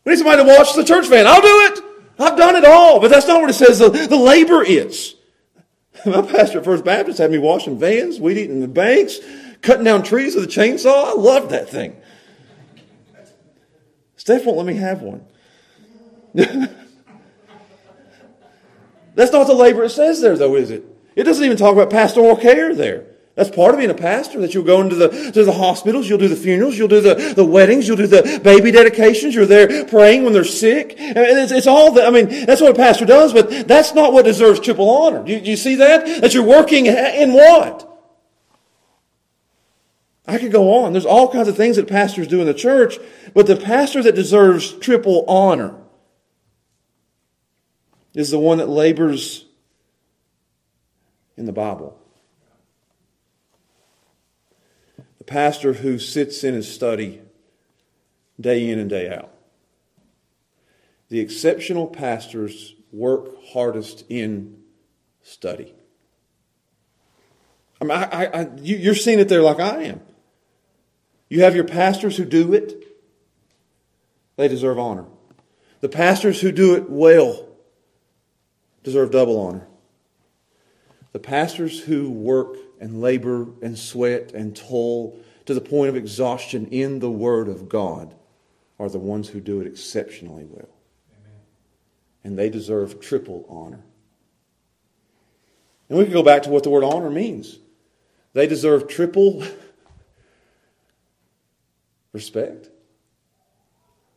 [0.05, 1.27] We need somebody to watch the church van.
[1.27, 1.81] I'll do it.
[2.19, 3.01] I've done it all.
[3.01, 5.15] But that's not what it says the, the labor is.
[6.07, 9.19] My pastor at First Baptist had me washing vans, weed eating the banks,
[9.63, 11.07] cutting down trees with a chainsaw.
[11.07, 11.97] I loved that thing.
[14.17, 15.25] Steph won't let me have one.
[19.15, 20.85] That's not the labor it says there, though, is it?
[21.17, 23.07] It doesn't even talk about pastoral care there.
[23.35, 26.19] That's part of being a pastor, that you'll go into the, to the hospitals, you'll
[26.19, 29.85] do the funerals, you'll do the, the weddings, you'll do the baby dedications, you're there
[29.85, 30.95] praying when they're sick.
[30.99, 34.25] It's, it's all that, I mean, that's what a pastor does, but that's not what
[34.25, 35.23] deserves triple honor.
[35.23, 36.23] Do you, do you see that?
[36.23, 37.83] That you're working in what?
[40.27, 40.93] I could go on.
[40.93, 42.99] There's all kinds of things that pastors do in the church,
[43.35, 45.75] but the pastor that deserves triple honor
[48.15, 49.46] is the one that labors
[51.37, 51.99] in the Bible.
[55.19, 57.21] The pastor who sits in his study
[58.41, 59.33] day in and day out.
[61.09, 64.63] The exceptional pastors work hardest in
[65.23, 65.75] study.
[67.81, 70.01] I mean, I, I, you, you're seeing it there like I am.
[71.29, 72.85] You have your pastors who do it,
[74.37, 75.07] they deserve honor.
[75.81, 77.47] The pastors who do it well
[78.83, 79.67] deserve double honor.
[81.17, 86.67] The pastors who work and labor and sweat and toil to the point of exhaustion
[86.67, 88.15] in the Word of God
[88.79, 90.69] are the ones who do it exceptionally well.
[91.11, 91.41] Amen.
[92.23, 93.83] And they deserve triple honor.
[95.89, 97.61] And we can go back to what the word honor means.
[98.35, 99.43] They deserve triple
[102.13, 102.69] respect,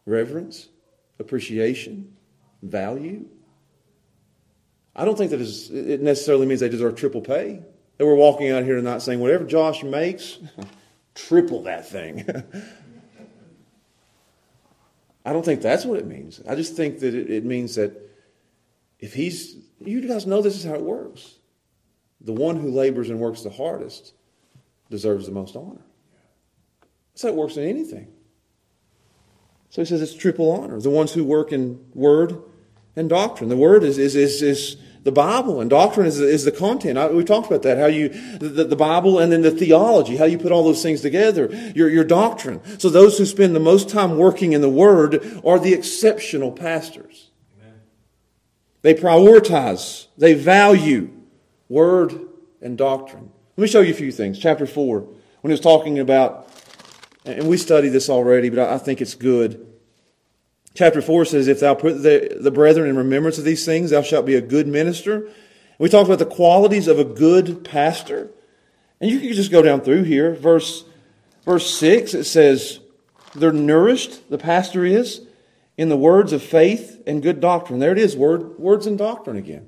[0.06, 0.68] reverence,
[1.18, 2.18] appreciation,
[2.62, 3.26] value.
[5.00, 7.62] I don't think that it necessarily means they deserve triple pay.
[7.98, 10.40] That we're walking out here tonight saying, whatever Josh makes,
[11.16, 12.26] triple that thing.
[15.26, 16.42] I don't think that's what it means.
[16.50, 17.94] I just think that it, it means that
[19.00, 21.36] if he's, you guys know this is how it works.
[22.20, 24.12] The one who labors and works the hardest
[24.90, 25.86] deserves the most honor.
[27.14, 28.10] That's how it works in anything.
[29.70, 30.82] So he says it's triple honor.
[30.82, 32.44] The ones who work in word
[32.98, 33.50] and doctrine.
[33.50, 36.98] The word is, is, is, is the Bible, and doctrine is, is the content.
[36.98, 40.26] I, we talked about that, how you, the, the, Bible and then the theology, how
[40.26, 42.62] you put all those things together, your, your doctrine.
[42.80, 47.30] So those who spend the most time working in the Word are the exceptional pastors.
[47.62, 47.80] Amen.
[48.82, 51.12] They prioritize, they value
[51.70, 52.20] Word
[52.62, 53.32] and doctrine.
[53.56, 54.38] Let me show you a few things.
[54.38, 56.50] Chapter 4, when he was talking about,
[57.26, 59.69] and we studied this already, but I think it's good.
[60.80, 64.02] Chapter 4 says, If thou put the, the brethren in remembrance of these things, thou
[64.02, 65.28] shalt be a good minister.
[65.78, 68.32] We talked about the qualities of a good pastor.
[69.02, 70.34] And you can just go down through here.
[70.36, 70.86] Verse,
[71.44, 72.80] verse 6, it says,
[73.36, 75.28] They're nourished, the pastor is,
[75.76, 77.80] in the words of faith and good doctrine.
[77.80, 79.68] There it is, word, words and doctrine again.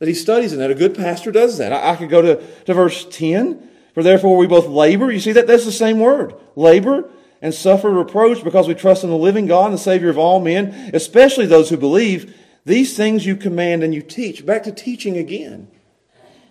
[0.00, 0.70] That he studies in that.
[0.70, 1.72] A good pastor does that.
[1.72, 3.70] I, I could go to, to verse 10.
[3.94, 5.10] For therefore we both labor.
[5.10, 5.46] You see that?
[5.46, 6.34] That's the same word.
[6.56, 7.08] Labor
[7.42, 10.40] and suffer reproach because we trust in the living God and the Savior of all
[10.40, 12.36] men, especially those who believe.
[12.66, 14.44] These things you command and you teach.
[14.44, 15.68] Back to teaching again.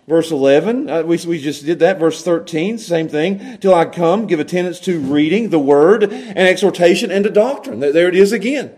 [0.08, 2.00] Verse 11, uh, we, we just did that.
[2.00, 3.58] Verse 13, same thing.
[3.58, 7.78] Till I come, give attendance to reading, the word, and exhortation, and to doctrine.
[7.78, 8.72] There, it is again.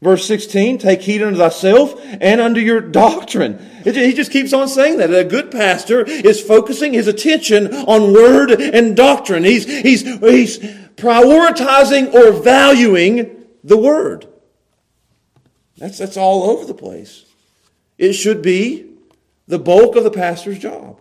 [0.00, 3.58] Verse 16, take heed unto thyself and unto your doctrine.
[3.84, 5.12] It, he just keeps on saying that.
[5.12, 9.44] A good pastor is focusing his attention on word and doctrine.
[9.44, 14.26] He's, he's, he's prioritizing or valuing the word.
[15.78, 17.24] That's, that's all over the place.
[17.96, 18.90] It should be
[19.46, 21.00] the bulk of the pastor's job.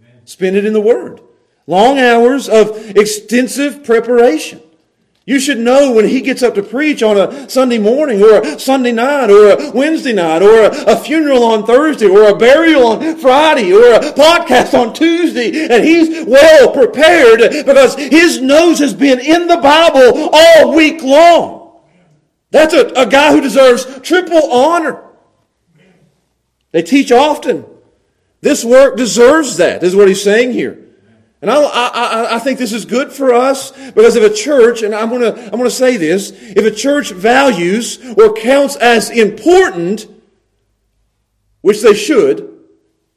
[0.00, 0.26] Amen.
[0.26, 1.20] Spend it in the word.
[1.66, 4.62] Long hours of extensive preparation.
[5.26, 8.58] You should know when he gets up to preach on a Sunday morning or a
[8.58, 13.16] Sunday night or a Wednesday night or a, funeral on Thursday or a burial on
[13.16, 19.18] Friday or a podcast on Tuesday and he's well prepared because his nose has been
[19.18, 21.80] in the Bible all week long.
[22.50, 25.02] That's a, a guy who deserves triple honor.
[26.72, 27.64] They teach often.
[28.42, 30.83] This work deserves that, is what he's saying here.
[31.44, 34.94] And I, I, I, think this is good for us because if a church, and
[34.94, 39.10] I'm going to I'm going to say this, if a church values or counts as
[39.10, 40.06] important,
[41.60, 42.50] which they should,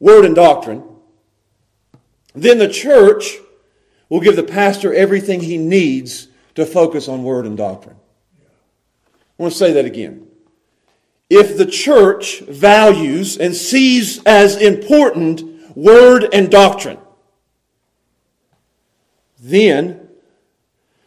[0.01, 0.83] word and doctrine,
[2.35, 3.37] then the church
[4.09, 7.95] will give the pastor everything he needs to focus on word and doctrine.
[9.39, 10.27] I want to say that again.
[11.29, 16.97] If the church values and sees as important word and doctrine,
[19.39, 20.07] then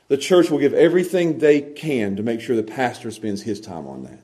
[0.08, 3.86] the church will give everything they can to make sure the pastor spends his time
[3.86, 4.20] on that.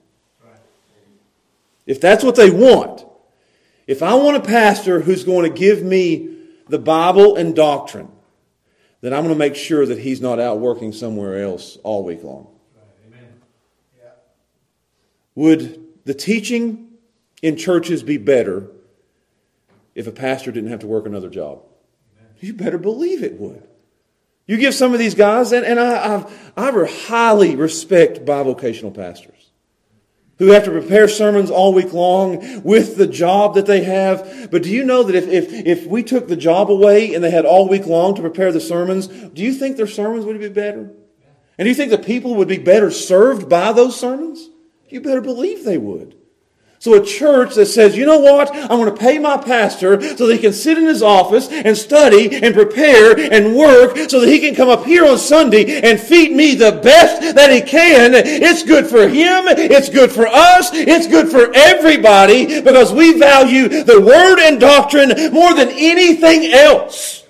[1.87, 3.05] If that's what they want,
[3.87, 6.37] if I want a pastor who's going to give me
[6.69, 8.09] the Bible and doctrine,
[9.01, 12.25] then I'm going to make sure that he's not out working somewhere else all week
[12.25, 12.49] long.
[13.97, 14.11] Yeah.
[15.37, 16.89] Would the teaching
[17.43, 18.67] in churches be better
[19.95, 21.63] if a pastor didn't have to work another job?
[22.19, 22.35] Amen.
[22.41, 23.63] You better believe it would.
[24.47, 26.25] You give some of these guys, and, and I,
[26.57, 29.37] I, I highly respect bivocational pastors
[30.39, 34.51] who have to prepare sermons all week long with the job that they have.
[34.51, 37.31] But do you know that if, if, if we took the job away and they
[37.31, 40.49] had all week long to prepare the sermons, do you think their sermons would be
[40.49, 40.91] better?
[41.59, 44.51] And do you think the people would be better served by those sermons?
[44.89, 46.16] You better believe they would.
[46.79, 48.55] So a church that says, you know what?
[48.55, 51.77] I'm going to pay my pastor so that he can sit in his office and
[51.77, 55.99] study and prepare and work so that he can come up here on Sunday and
[55.99, 58.13] feed me the best that he can.
[58.15, 59.45] It's good for him.
[59.49, 60.71] It's good for us.
[60.73, 67.25] It's good for everybody because we value the word and doctrine more than anything else.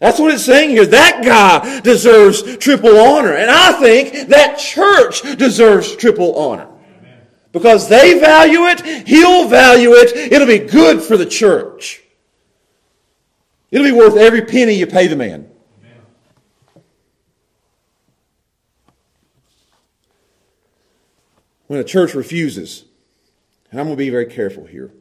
[0.00, 0.86] That's what it's saying here.
[0.86, 3.32] That guy deserves triple honor.
[3.32, 6.68] And I think that church deserves triple honor.
[7.56, 12.02] Because they value it, he'll value it, it'll be good for the church.
[13.70, 15.48] It'll be worth every penny you pay the man.
[21.66, 22.84] When a church refuses,
[23.70, 24.92] and I'm going to be very careful here,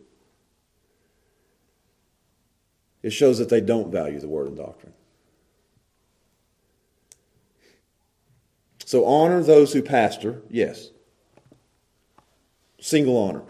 [3.04, 4.94] it shows that they don't value the word and doctrine.
[8.86, 10.92] So honor those who pastor, yes.
[12.86, 13.42] Single honor.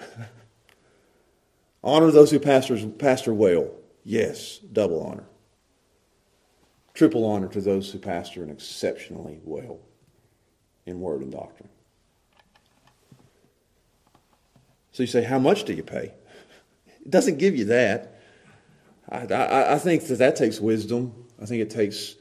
[1.84, 3.70] honor those who pastors, pastor well.
[4.06, 5.26] Yes, double honor.
[6.94, 9.80] Triple honor to those who pastor an exceptionally well
[10.86, 11.68] in word and doctrine.
[14.94, 16.14] So you say, how much do you pay?
[17.02, 18.22] It doesn't give you that.
[19.10, 21.14] I, I, I think that that takes wisdom.
[21.42, 22.16] I think it takes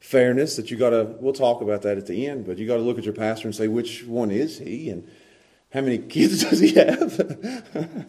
[0.00, 2.76] fairness that you got to, we'll talk about that at the end, but you got
[2.76, 4.90] to look at your pastor and say, which one is he?
[4.90, 5.08] And
[5.70, 8.06] how many kids does he have?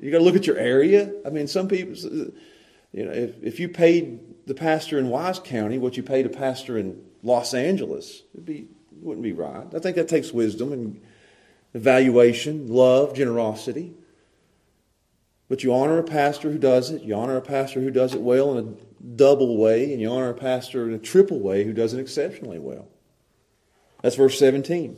[0.00, 1.12] you got to look at your area.
[1.24, 1.94] I mean, some people,
[2.92, 6.30] you know, if, if you paid the pastor in Wise County what you paid a
[6.30, 9.66] pastor in Los Angeles, it'd be, it wouldn't be right.
[9.74, 11.00] I think that takes wisdom and
[11.74, 13.94] evaluation, love, generosity.
[15.48, 17.02] But you honor a pastor who does it.
[17.02, 20.30] You honor a pastor who does it well in a double way, and you honor
[20.30, 22.88] a pastor in a triple way who does it exceptionally well.
[24.02, 24.96] That's verse 17.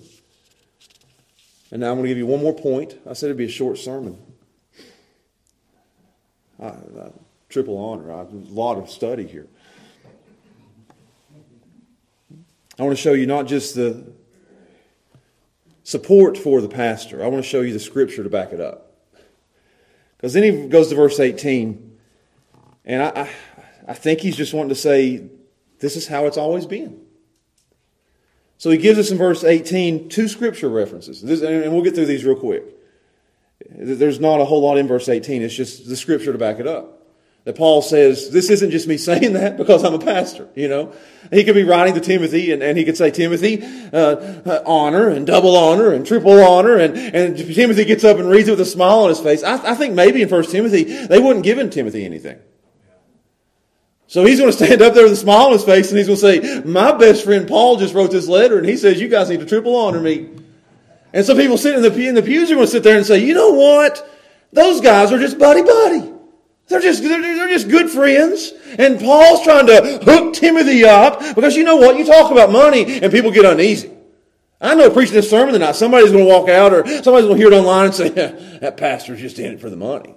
[1.71, 2.99] And now I'm going to give you one more point.
[3.09, 4.19] I said it'd be a short sermon.
[6.61, 7.11] I, I,
[7.49, 8.13] triple honor.
[8.13, 9.47] I, a lot of study here.
[12.79, 14.05] I want to show you not just the
[15.83, 18.93] support for the pastor, I want to show you the scripture to back it up.
[20.17, 21.99] Because then he goes to verse 18,
[22.85, 23.31] and I, I,
[23.89, 25.29] I think he's just wanting to say,
[25.81, 27.01] this is how it's always been.
[28.59, 31.23] So he gives us in verse 18 two scripture references.
[31.23, 32.65] This, and we'll get through these real quick.
[33.71, 35.43] There's not a whole lot in verse 18.
[35.43, 36.95] It's just the scripture to back it up.
[37.45, 40.93] That Paul says, this isn't just me saying that because I'm a pastor, you know.
[41.31, 45.09] He could be writing to Timothy and, and he could say, Timothy, uh, uh, honor
[45.09, 46.77] and double honor and triple honor.
[46.77, 49.43] And, and Timothy gets up and reads it with a smile on his face.
[49.43, 52.39] I, I think maybe in First Timothy, they wouldn't give Timothy anything.
[54.09, 56.07] So he's going to stand up there with a smile on his face and he's
[56.07, 59.09] going to say, My best friend Paul just wrote this letter and he says, You
[59.09, 60.31] guys need to triple honor me.
[61.13, 63.07] And some people sitting in the, in the pews are going to sit there and
[63.07, 64.11] say, You know what?
[64.53, 66.11] Those guys are just buddy buddy.
[66.69, 68.53] They're just, they're, they're just good friends.
[68.79, 71.99] And Paul's trying to hook Timothy up because you know what?
[71.99, 73.93] You talk about money and people get uneasy.
[74.61, 77.45] I know preaching this sermon tonight, somebody's going to walk out or somebody's going to
[77.45, 78.09] hear it online and say,
[78.61, 80.15] That pastor's just in it for the money.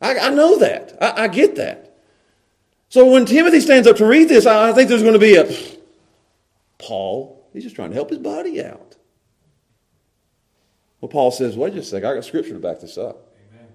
[0.00, 0.98] I, I know that.
[1.00, 1.83] I, I get that.
[2.94, 5.52] So when Timothy stands up to read this, I think there's going to be a
[6.78, 8.94] Paul, he's just trying to help his body out.
[11.00, 13.34] Well, Paul says, wait just a second, I got scripture to back this up.
[13.50, 13.66] Amen.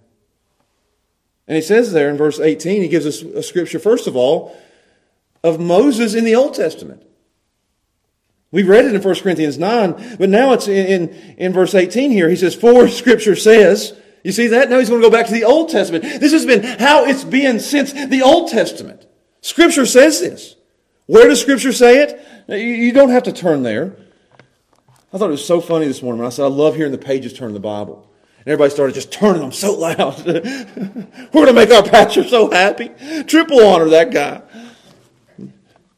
[1.49, 4.57] And he says there in verse 18, he gives us a scripture, first of all,
[5.43, 7.03] of Moses in the Old Testament.
[8.51, 12.11] We read it in 1 Corinthians 9, but now it's in, in, in verse 18
[12.11, 12.29] here.
[12.29, 14.69] He says, For scripture says, you see that?
[14.69, 16.05] Now he's going to go back to the Old Testament.
[16.05, 19.07] This has been how it's been since the Old Testament.
[19.41, 20.55] Scripture says this.
[21.05, 22.25] Where does Scripture say it?
[22.49, 23.95] You don't have to turn there.
[25.11, 26.97] I thought it was so funny this morning when I said, I love hearing the
[26.97, 28.07] pages turn in the Bible.
[28.39, 30.23] And everybody started just turning them so loud.
[30.25, 32.91] We're going to make our pastor so happy.
[33.23, 34.41] Triple honor that guy.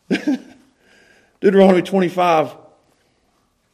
[1.41, 2.55] Deuteronomy 25,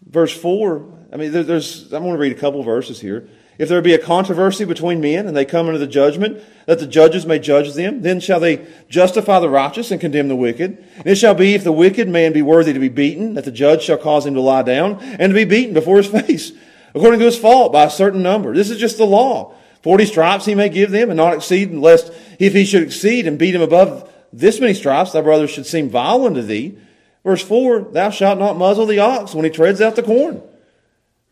[0.06, 0.86] verse 4.
[1.14, 3.30] I mean, there's, I'm going to read a couple verses here.
[3.58, 6.86] If there be a controversy between men, and they come into the judgment, that the
[6.86, 10.78] judges may judge them, then shall they justify the righteous and condemn the wicked.
[10.98, 13.52] And it shall be, if the wicked man be worthy to be beaten, that the
[13.52, 16.52] judge shall cause him to lie down and to be beaten before his face,
[16.94, 18.54] according to his fault, by a certain number.
[18.54, 19.54] This is just the law.
[19.82, 23.40] Forty stripes he may give them, and not exceed, lest if he should exceed and
[23.40, 26.78] beat him above this many stripes, thy brother should seem vile unto thee.
[27.24, 30.42] Verse 4, thou shalt not muzzle the ox when he treads out the corn.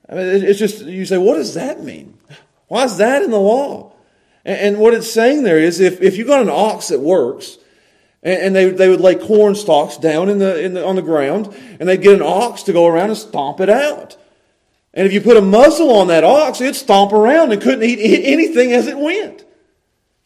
[0.10, 2.18] I mean, it's just, you say, what does that mean?
[2.68, 3.93] Why is that in the law?
[4.43, 7.58] And, what it's saying there is if, if you've got an ox that works,
[8.22, 11.56] and, they, they would lay corn stalks down in the, in the, on the ground,
[11.80, 14.18] and they'd get an ox to go around and stomp it out.
[14.93, 17.99] And if you put a muzzle on that ox, it'd stomp around and couldn't eat
[18.26, 19.43] anything as it went.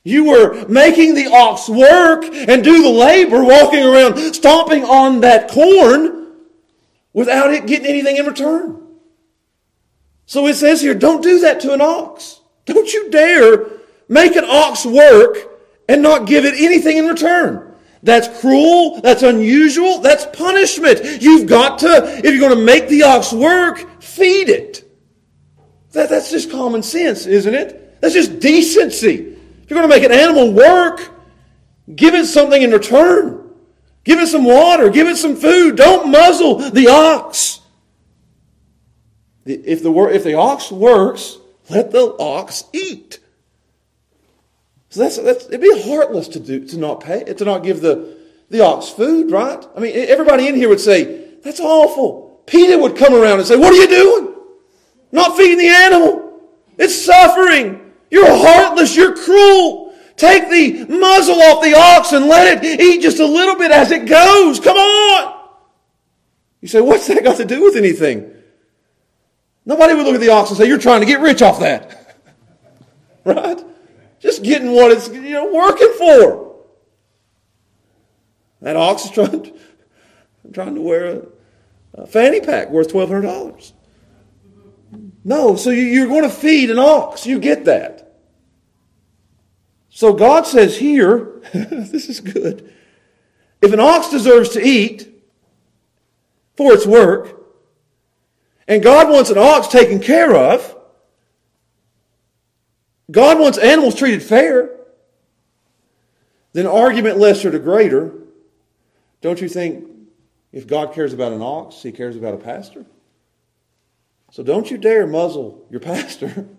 [0.04, 5.50] You were making the ox work and do the labor, walking around stomping on that
[5.50, 6.28] corn
[7.14, 8.89] without it getting anything in return.
[10.30, 12.40] So it says here, don't do that to an ox.
[12.66, 13.66] Don't you dare
[14.08, 15.36] make an ox work
[15.88, 17.74] and not give it anything in return.
[18.04, 19.02] That's cruel.
[19.02, 20.02] That's unusual.
[20.02, 21.24] That's punishment.
[21.24, 24.88] You've got to, if you're going to make the ox work, feed it.
[25.94, 28.00] That, that's just common sense, isn't it?
[28.00, 29.16] That's just decency.
[29.16, 31.10] If you're going to make an animal work,
[31.96, 33.50] give it something in return.
[34.04, 34.92] Give it some water.
[34.92, 35.76] Give it some food.
[35.76, 37.59] Don't muzzle the ox.
[39.50, 41.38] If the, if the ox works,
[41.70, 43.20] let the ox eat.
[44.90, 48.18] So that's, that's it'd be heartless to do to not pay to not give the
[48.50, 49.64] the ox food, right?
[49.76, 52.42] I mean, everybody in here would say that's awful.
[52.48, 54.36] Peter would come around and say, "What are you doing?
[55.12, 56.42] Not feeding the animal?
[56.78, 57.92] It's suffering.
[58.10, 58.96] You're heartless.
[58.96, 59.96] You're cruel.
[60.16, 63.92] Take the muzzle off the ox and let it eat just a little bit as
[63.92, 64.60] it goes.
[64.60, 65.40] Come on."
[66.62, 68.34] You say, "What's that got to do with anything?"
[69.70, 72.18] Nobody would look at the ox and say, "You're trying to get rich off that."
[73.24, 73.64] right?
[74.20, 76.56] Just getting what it's you know working for.
[78.62, 79.54] That ox is trying to,
[80.54, 81.22] trying to wear a,
[81.94, 83.74] a fanny pack worth twelve hundred dollars.
[85.24, 87.28] No, so you, are going to feed an ox.
[87.28, 88.18] You get that.
[89.90, 92.74] So God says here, this is good.
[93.62, 95.14] If an ox deserves to eat
[96.58, 97.39] for its work,
[98.70, 100.78] and God wants an ox taken care of,
[103.12, 104.70] God wants animals treated fair,
[106.54, 108.14] then argument lesser to greater.
[109.22, 109.86] Don't you think
[110.54, 112.86] if God cares about an ox, he cares about a pastor?
[114.32, 116.48] So don't you dare muzzle your pastor.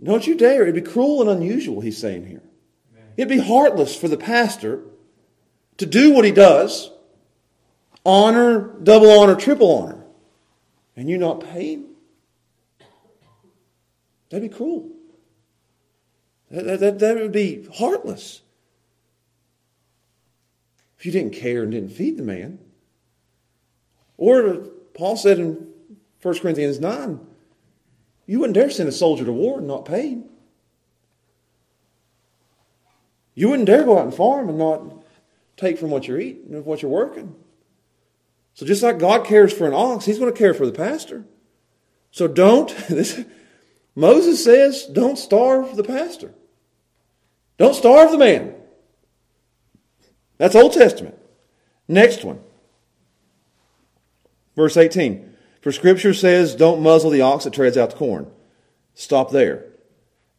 [0.00, 0.62] Don't you dare.
[0.62, 2.42] It'd be cruel and unusual, he's saying here.
[3.16, 4.82] It'd be heartless for the pastor
[5.78, 6.92] to do what he does
[8.06, 9.97] honor, double honor, triple honor,
[10.98, 11.84] and you not pay him.
[14.30, 14.90] That'd be cruel.
[16.50, 18.42] That, that, that would be heartless.
[20.98, 22.58] If you didn't care and didn't feed the man.
[24.16, 24.54] Or
[24.92, 25.68] Paul said in
[26.20, 27.20] 1 Corinthians 9,
[28.26, 30.24] you wouldn't dare send a soldier to war and not pay him.
[33.36, 34.82] You wouldn't dare go out and farm and not
[35.56, 37.36] take from what you're eating and what you're working.
[38.58, 41.24] So just like God cares for an ox, He's going to care for the pastor.
[42.10, 43.24] So don't, this,
[43.94, 46.34] Moses says, don't starve the pastor.
[47.56, 48.56] Don't starve the man.
[50.38, 51.16] That's Old Testament.
[51.86, 52.40] Next one.
[54.56, 55.36] Verse 18.
[55.60, 58.28] For Scripture says, don't muzzle the ox that treads out the corn.
[58.94, 59.66] Stop there.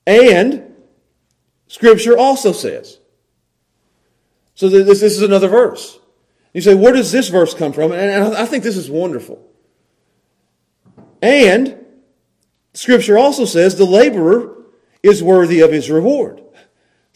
[0.06, 0.76] And
[1.68, 3.00] Scripture also says.
[4.56, 5.99] So this, this is another verse.
[6.54, 7.92] You say, where does this verse come from?
[7.92, 9.46] And I think this is wonderful.
[11.22, 11.86] And
[12.74, 14.56] Scripture also says the laborer
[15.04, 16.42] is worthy of his reward.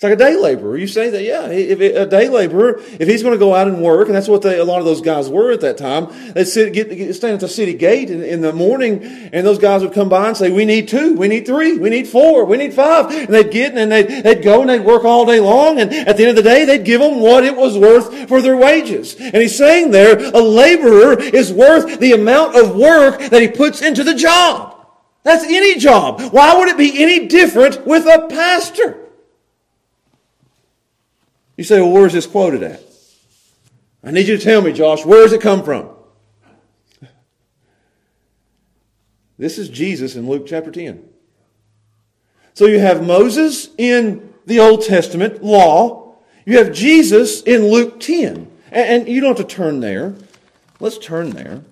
[0.04, 0.76] It's like a day laborer.
[0.76, 3.82] You say that, yeah, if a day laborer, if he's going to go out and
[3.82, 6.44] work, and that's what they, a lot of those guys were at that time, they'd
[6.44, 9.02] sit, get, get, stand at the city gate in, in, the morning,
[9.32, 11.90] and those guys would come by and say, we need two, we need three, we
[11.90, 13.12] need four, we need five.
[13.12, 16.18] And they'd get, and they'd, they'd go and they'd work all day long, and at
[16.18, 19.16] the end of the day, they'd give them what it was worth for their wages.
[19.16, 23.82] And he's saying there, a laborer is worth the amount of work that he puts
[23.82, 24.86] into the job.
[25.24, 26.22] That's any job.
[26.34, 29.00] Why would it be any different with a pastor?
[31.58, 32.82] You say, well, where's this quoted at?
[34.04, 35.90] I need you to tell me, Josh, where does it come from?
[39.38, 41.04] This is Jesus in Luke chapter 10.
[42.54, 46.16] So you have Moses in the Old Testament law.
[46.46, 48.50] You have Jesus in Luke 10.
[48.72, 50.16] And you don't have to turn there.
[50.80, 51.64] Let's turn there.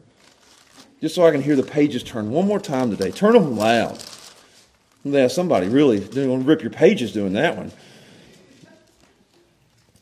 [1.02, 3.12] Just so I can hear the pages turn one more time today.
[3.12, 4.02] Turn them loud.
[5.04, 7.72] Yeah, somebody really going to rip your pages doing that one.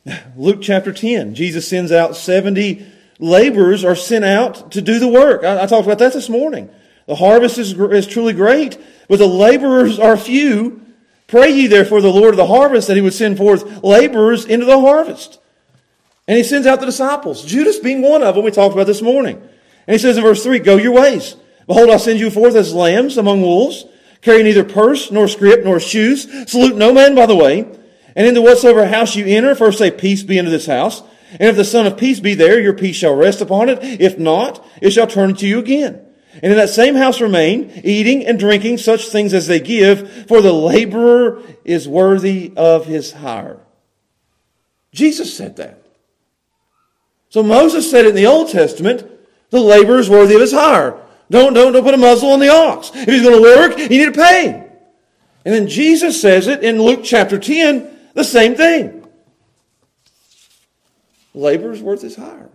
[0.36, 2.86] Luke chapter 10, Jesus sends out 70
[3.20, 5.44] laborers are sent out to do the work.
[5.44, 6.70] I, I talked about that this morning.
[7.06, 8.78] The harvest is, is truly great,
[9.08, 10.82] but the laborers are few.
[11.28, 14.66] Pray ye therefore the Lord of the harvest that he would send forth laborers into
[14.66, 15.40] the harvest.
[16.28, 19.02] And he sends out the disciples, Judas being one of them we talked about this
[19.02, 19.38] morning.
[19.88, 21.36] And he says in verse 3, Go your ways.
[21.66, 23.86] Behold, I send you forth as lambs among wolves.
[24.22, 26.28] Carry neither purse, nor scrip, nor shoes.
[26.50, 27.68] Salute no man by the way.
[28.16, 31.02] And into whatsoever house you enter, first say, Peace be into this house.
[31.34, 33.80] And if the Son of Peace be there, your peace shall rest upon it.
[33.82, 36.06] If not, it shall turn to you again.
[36.34, 40.42] and in that same house remain, eating and drinking such things as they give, for
[40.42, 43.60] the laborer is worthy of his hire.
[44.92, 45.84] Jesus said that.
[47.30, 49.06] So Moses said in the Old Testament,
[49.52, 51.00] the laborer is worthy of his hire.
[51.30, 52.92] Don't, don't, don't put a muzzle on the ox.
[52.94, 54.68] If he's going to work, you need to pay.
[55.46, 59.08] And then Jesus says it in Luke chapter 10, the same thing.
[61.34, 62.50] Labor is worth his hire.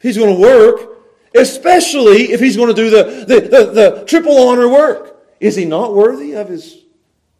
[0.00, 0.98] He's going to work,
[1.34, 5.66] especially if he's going to do the, the, the, the triple honor work, is he
[5.66, 6.78] not worthy of his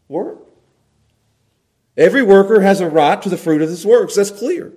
[0.09, 0.39] work?
[1.97, 4.17] Every worker has a right to the fruit of his works.
[4.17, 4.73] That's clear.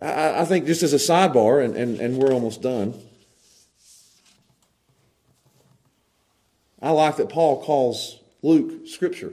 [0.00, 2.94] I, I think just as a sidebar, and, and, and we're almost done.
[6.80, 9.32] I like that Paul calls Luke Scripture.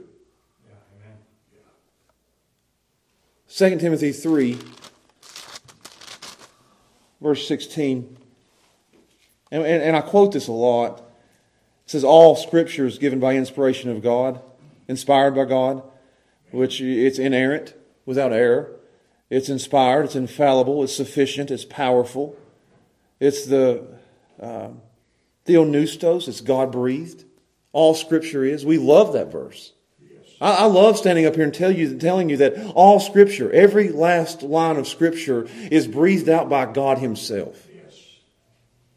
[3.48, 4.58] 2 Timothy 3,
[7.20, 8.16] verse 16.
[9.50, 10.98] And, and, and, I quote this a lot.
[11.84, 14.40] It says, All Scripture is given by inspiration of God,
[14.88, 15.82] inspired by God,
[16.50, 17.74] which it's inerrant,
[18.04, 18.72] without error.
[19.30, 22.36] It's inspired, it's infallible, it's sufficient, it's powerful.
[23.20, 23.86] It's the
[24.40, 24.68] uh,
[25.46, 27.24] theopneustos, it's God breathed
[27.76, 28.64] all Scripture is.
[28.64, 29.74] We love that verse.
[30.40, 33.90] I, I love standing up here and tell you, telling you that all Scripture, every
[33.90, 37.66] last line of Scripture, is breathed out by God Himself.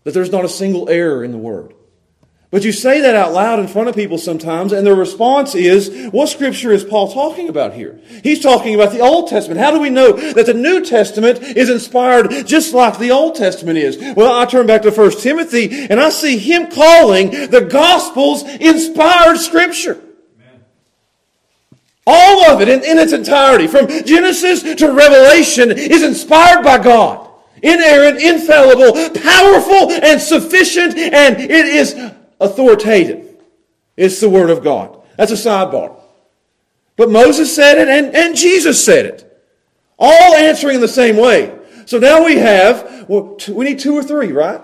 [0.03, 1.73] That there's not a single error in the Word.
[2.51, 6.09] But you say that out loud in front of people sometimes, and their response is,
[6.11, 7.99] what scripture is Paul talking about here?
[8.23, 9.59] He's talking about the Old Testament.
[9.61, 13.77] How do we know that the New Testament is inspired just like the Old Testament
[13.77, 13.97] is?
[14.15, 19.37] Well, I turn back to 1 Timothy, and I see him calling the Gospels inspired
[19.37, 20.01] scripture.
[22.11, 27.29] All of it in, in its entirety, from Genesis to Revelation, is inspired by God.
[27.61, 31.95] Inerrant, infallible, powerful, and sufficient, and it is
[32.39, 33.37] authoritative.
[33.95, 35.03] It's the Word of God.
[35.17, 36.01] That's a sidebar.
[36.95, 39.43] But Moses said it and, and Jesus said it.
[39.99, 41.55] All answering in the same way.
[41.85, 44.61] So now we have, well, we need two or three, right?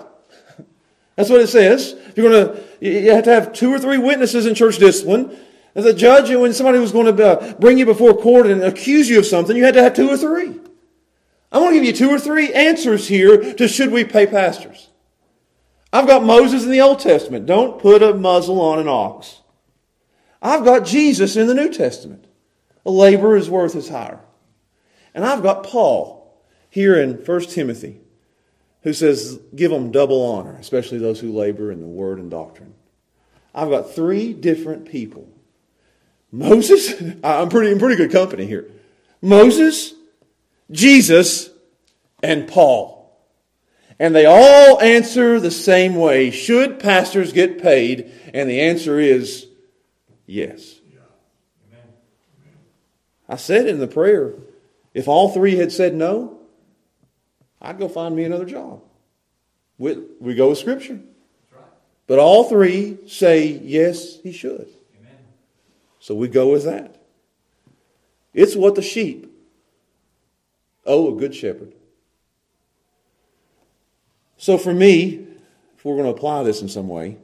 [1.15, 1.95] That's what it says.
[2.15, 5.37] You're going to, you have to have two or three witnesses in church discipline.
[5.75, 9.09] As a judge, when somebody was going to uh, bring you before court and accuse
[9.09, 10.47] you of something, you had to have two or three.
[11.51, 14.89] I'm going to give you two or three answers here to should we pay pastors.
[15.91, 17.45] I've got Moses in the Old Testament.
[17.45, 19.41] Don't put a muzzle on an ox.
[20.41, 22.25] I've got Jesus in the New Testament.
[22.85, 24.19] A laborer is worth his hire.
[25.13, 28.01] And I've got Paul here in 1 Timothy
[28.85, 32.75] who says, give them double honor, especially those who labor in the word and doctrine.
[33.53, 35.27] I've got three different people.
[36.35, 38.69] Moses, I'm pretty in pretty good company here.
[39.21, 39.93] Moses,
[40.69, 41.49] Jesus,
[42.21, 42.93] and Paul.
[43.97, 46.31] And they all answer the same way.
[46.31, 48.11] Should pastors get paid?
[48.33, 49.47] And the answer is
[50.25, 50.81] yes.
[53.29, 54.33] I said in the prayer,
[54.93, 56.37] if all three had said no,
[57.61, 58.81] I'd go find me another job.
[59.77, 60.99] We, we go with Scripture.
[62.07, 64.67] But all three say, yes, he should.
[66.05, 67.01] So we go with that.
[68.31, 69.27] It's what the sheep
[70.85, 71.73] owe a good shepherd.
[74.37, 75.25] So for me,
[75.75, 77.17] if we're going to apply this in some way,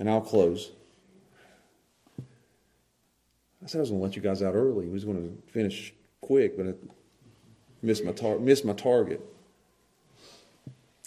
[0.00, 0.72] and I'll close.
[2.18, 4.88] I said I was going to let you guys out early.
[4.88, 6.74] I was going to finish quick, but I
[7.80, 9.20] missed my, tar- missed my target.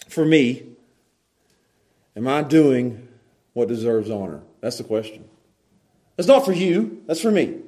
[0.08, 0.68] For me,
[2.16, 3.08] am I doing
[3.52, 4.40] what deserves honor?
[4.62, 5.29] That's the question.
[6.16, 7.58] That's not for you, that's for me.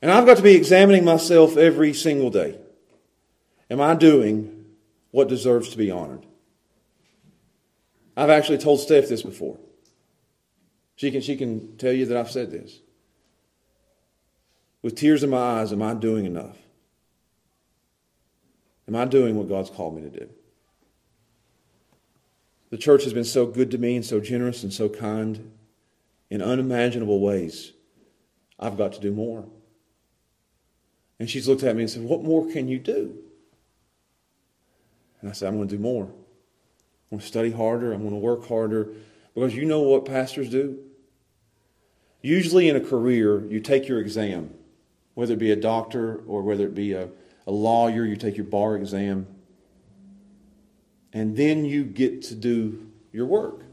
[0.00, 2.58] And I've got to be examining myself every single day.
[3.70, 4.62] Am I doing
[5.12, 6.26] what deserves to be honored.
[8.16, 9.58] I've actually told Steph this before.
[10.96, 12.80] She can, she can tell you that I've said this.
[14.82, 16.56] With tears in my eyes, am I doing enough?
[18.88, 20.28] Am I doing what God's called me to do?
[22.70, 25.52] The church has been so good to me and so generous and so kind
[26.32, 27.72] in unimaginable ways.
[28.58, 29.44] I've got to do more.
[31.20, 33.18] And she's looked at me and said, What more can you do?
[35.20, 36.04] And I said, I'm going to do more.
[36.04, 37.92] I'm going to study harder.
[37.92, 38.88] I'm going to work harder.
[39.34, 40.78] Because you know what pastors do?
[42.22, 44.54] Usually in a career, you take your exam,
[45.12, 47.10] whether it be a doctor or whether it be a,
[47.46, 49.26] a lawyer, you take your bar exam.
[51.12, 53.64] And then you get to do your work.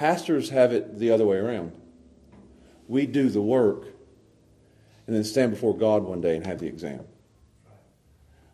[0.00, 1.72] Pastors have it the other way around.
[2.88, 3.84] We do the work
[5.06, 7.00] and then stand before God one day and have the exam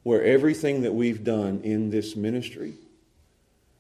[0.03, 2.75] where everything that we've done in this ministry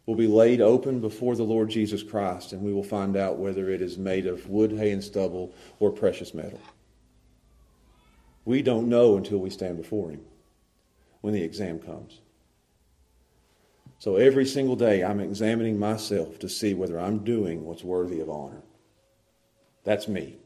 [0.06, 3.68] will be laid open before the Lord Jesus Christ, and we will find out whether
[3.68, 6.60] it is made of wood, hay, and stubble or precious metal.
[8.44, 10.20] We don't know until we stand before Him
[11.20, 12.20] when the exam comes.
[13.98, 18.28] So every single day, I'm examining myself to see whether I'm doing what's worthy of
[18.28, 18.62] honor.
[19.84, 20.36] That's me.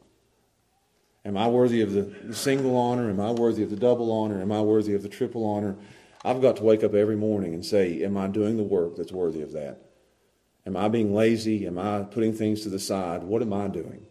[1.25, 3.11] Am I worthy of the single honor?
[3.11, 4.41] Am I worthy of the double honor?
[4.41, 5.77] Am I worthy of the triple honor?
[6.25, 9.13] I've got to wake up every morning and say, Am I doing the work that's
[9.13, 9.81] worthy of that?
[10.67, 11.67] Am I being lazy?
[11.67, 13.23] Am I putting things to the side?
[13.23, 14.07] What am I doing?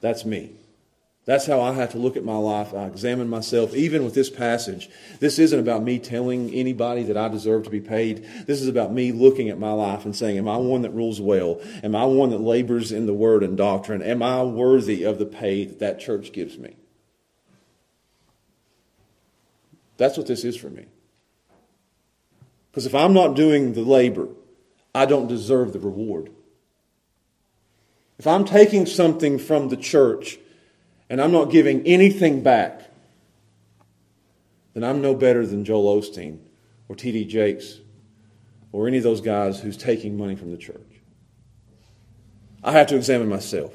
[0.00, 0.56] That's me.
[1.26, 2.72] That's how I have to look at my life.
[2.72, 4.88] I examine myself, even with this passage.
[5.18, 8.24] This isn't about me telling anybody that I deserve to be paid.
[8.46, 11.20] This is about me looking at my life and saying, Am I one that rules
[11.20, 11.60] well?
[11.82, 14.02] Am I one that labors in the word and doctrine?
[14.02, 16.76] Am I worthy of the pay that that church gives me?
[19.96, 20.86] That's what this is for me.
[22.70, 24.28] Because if I'm not doing the labor,
[24.94, 26.30] I don't deserve the reward.
[28.16, 30.38] If I'm taking something from the church
[31.08, 32.90] and I'm not giving anything back,
[34.74, 36.38] then I'm no better than Joel Osteen
[36.88, 37.24] or T.D.
[37.24, 37.78] Jakes
[38.72, 40.80] or any of those guys who's taking money from the church.
[42.62, 43.72] I have to examine myself.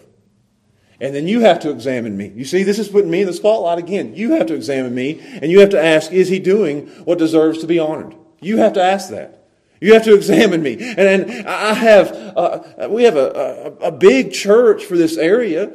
[0.99, 2.31] And then you have to examine me.
[2.35, 4.15] You see, this is putting me in the spotlight again.
[4.15, 7.57] You have to examine me, and you have to ask, is he doing what deserves
[7.59, 8.15] to be honored?
[8.39, 9.47] You have to ask that.
[9.79, 10.73] You have to examine me.
[10.73, 15.73] And, and I have, uh, we have a, a, a, big church for this area.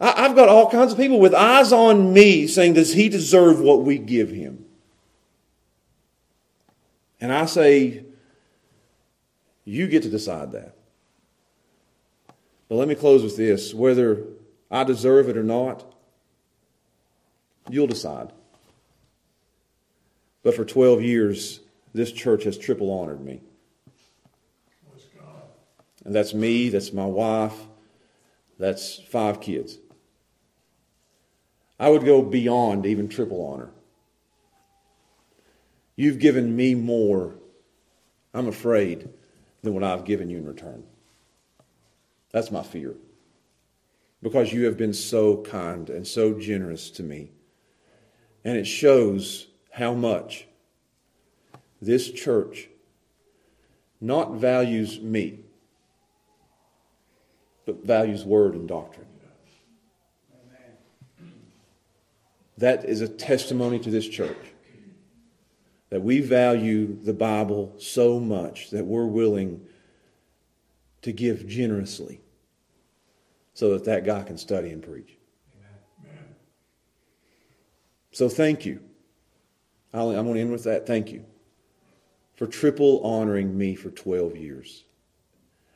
[0.00, 3.60] I, have got all kinds of people with eyes on me saying, does he deserve
[3.60, 4.64] what we give him?
[7.20, 8.04] And I say,
[9.64, 10.74] you get to decide that.
[12.68, 13.72] But let me close with this.
[13.72, 14.24] Whether
[14.70, 15.84] I deserve it or not,
[17.70, 18.32] you'll decide.
[20.42, 21.60] But for 12 years,
[21.94, 23.40] this church has triple honored me.
[26.04, 27.54] And that's me, that's my wife,
[28.58, 29.78] that's five kids.
[31.78, 33.70] I would go beyond even triple honor.
[35.96, 37.34] You've given me more,
[38.32, 39.08] I'm afraid,
[39.62, 40.84] than what I've given you in return.
[42.32, 42.94] That's my fear
[44.24, 47.30] because you have been so kind and so generous to me.
[48.42, 50.46] And it shows how much
[51.80, 52.68] this church
[54.00, 55.40] not values me,
[57.66, 59.06] but values word and doctrine.
[62.58, 64.36] That is a testimony to this church
[65.90, 69.60] that we value the Bible so much that we're willing
[71.02, 72.20] to give generously
[73.52, 75.16] so that that guy can study and preach.
[76.04, 76.34] Amen.
[78.12, 78.80] So thank you.
[79.92, 80.86] I'm going to end with that.
[80.86, 81.24] Thank you
[82.34, 84.84] for triple honoring me for 12 years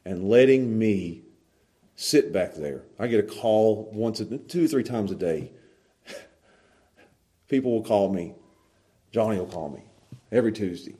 [0.04, 1.22] and letting me
[1.94, 2.82] sit back there.
[2.98, 5.52] I get a call once, two or three times a day.
[7.48, 8.34] People will call me.
[9.10, 9.82] Johnny will call me
[10.30, 10.94] every Tuesday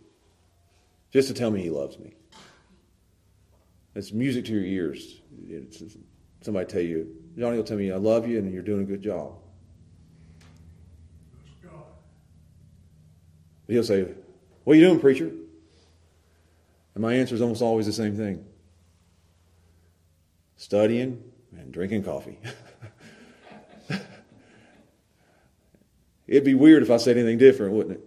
[1.13, 2.15] just to tell me he loves me.
[3.95, 5.21] It's music to your ears.
[5.49, 5.83] It's,
[6.41, 9.03] somebody tell you, Johnny will tell me, I love you and you're doing a good
[9.03, 9.35] job.
[13.67, 14.07] He'll say,
[14.65, 15.31] What are you doing, preacher?
[16.95, 18.45] And my answer is almost always the same thing
[20.57, 21.23] studying
[21.57, 22.39] and drinking coffee.
[26.29, 28.05] It'd be weird if I said anything different, wouldn't it?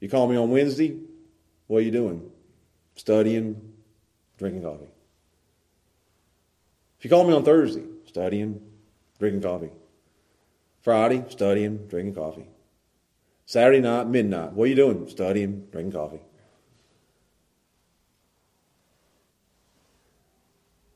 [0.00, 0.96] You call me on Wednesday,
[1.66, 2.30] what are you doing?
[2.96, 3.74] Studying,
[4.38, 4.88] drinking coffee.
[6.98, 8.62] If you call me on Thursday, studying,
[9.18, 9.70] drinking coffee.
[10.80, 12.46] Friday, studying, drinking coffee.
[13.44, 15.06] Saturday night, midnight, what are you doing?
[15.06, 16.20] Studying, drinking coffee.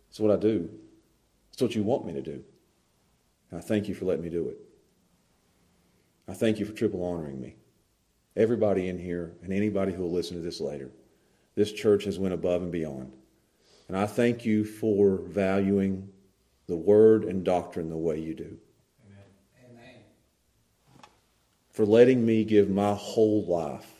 [0.08, 0.70] That's what I do.
[1.50, 2.42] That's what you want me to do.
[3.50, 4.63] And I thank you for letting me do it.
[6.26, 7.56] I thank you for triple honoring me.
[8.36, 10.90] Everybody in here and anybody who will listen to this later,
[11.54, 13.12] this church has went above and beyond.
[13.88, 16.08] And I thank you for valuing
[16.66, 18.58] the word and doctrine the way you do.
[19.70, 20.00] Amen.
[21.70, 23.90] For letting me give my whole life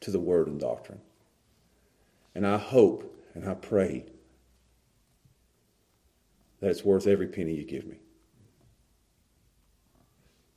[0.00, 1.00] to the word and doctrine.
[2.34, 4.04] And I hope and I pray
[6.60, 7.96] that it's worth every penny you give me.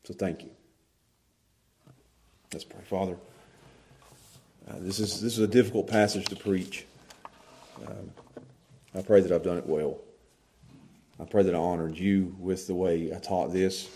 [0.04, 0.52] So thank you.
[2.52, 2.82] Let's pray.
[2.84, 3.16] Father,
[4.68, 6.88] uh, this, is, this is a difficult passage to preach.
[7.86, 8.12] Um,
[8.96, 10.00] I pray that I've done it well.
[11.20, 13.88] I pray that I honored you with the way I taught this.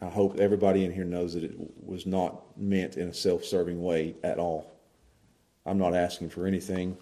[0.00, 1.52] I hope everybody in here knows that it
[1.84, 4.72] was not meant in a self serving way at all.
[5.66, 6.96] I'm not asking for anything.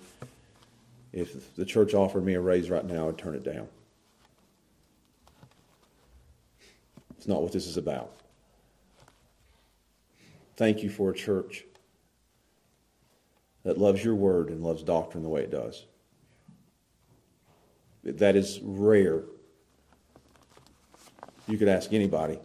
[1.12, 3.68] If the church offered me a raise right now, I'd turn it down.
[7.16, 8.17] It's not what this is about.
[10.58, 11.64] Thank you for a church
[13.62, 15.86] that loves your word and loves doctrine the way it does.
[18.02, 19.22] That is rare.
[21.46, 22.40] You could ask anybody.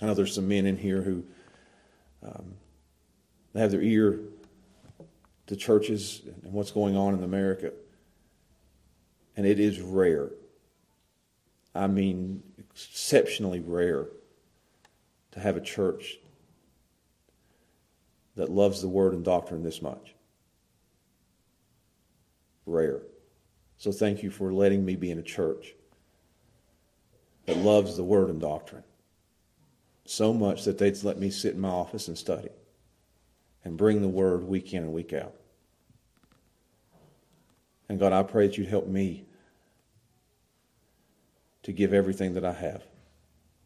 [0.00, 1.22] I know there's some men in here who
[2.20, 2.54] um,
[3.54, 4.18] have their ear
[5.46, 7.72] to churches and what's going on in America.
[9.36, 10.30] And it is rare.
[11.76, 14.08] I mean, exceptionally rare
[15.30, 16.18] to have a church
[18.36, 20.14] that loves the word and doctrine this much.
[22.66, 23.00] Rare.
[23.76, 25.74] So thank you for letting me be in a church
[27.46, 28.84] that loves the word and doctrine
[30.04, 32.48] so much that they'd let me sit in my office and study
[33.64, 35.34] and bring the word week in and week out.
[37.88, 39.24] And God, I pray that you'd help me
[41.62, 42.82] to give everything that I have,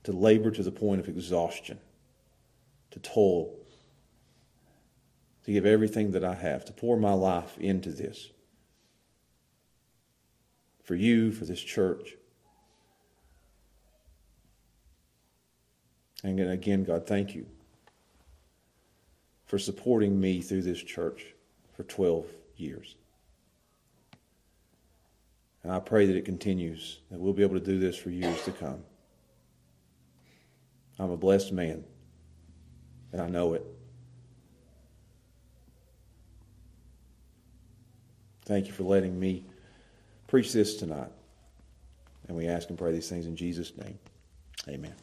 [0.05, 1.79] to labor to the point of exhaustion,
[2.91, 3.55] to toil,
[5.47, 8.31] to give everything that I have, to pour my life into this.
[10.83, 12.17] For you, for this church.
[16.25, 17.47] And again, God, thank you
[19.45, 21.35] for supporting me through this church
[21.77, 22.27] for 12
[22.57, 22.97] years.
[25.63, 28.43] And I pray that it continues, that we'll be able to do this for years
[28.45, 28.83] to come.
[30.99, 31.85] I'm a blessed man,
[33.13, 33.65] and I know it.
[38.47, 39.45] Thank you for letting me
[40.29, 41.11] preach this tonight.
[42.29, 43.99] And we ask and pray these things in Jesus' name.
[44.69, 44.95] Amen.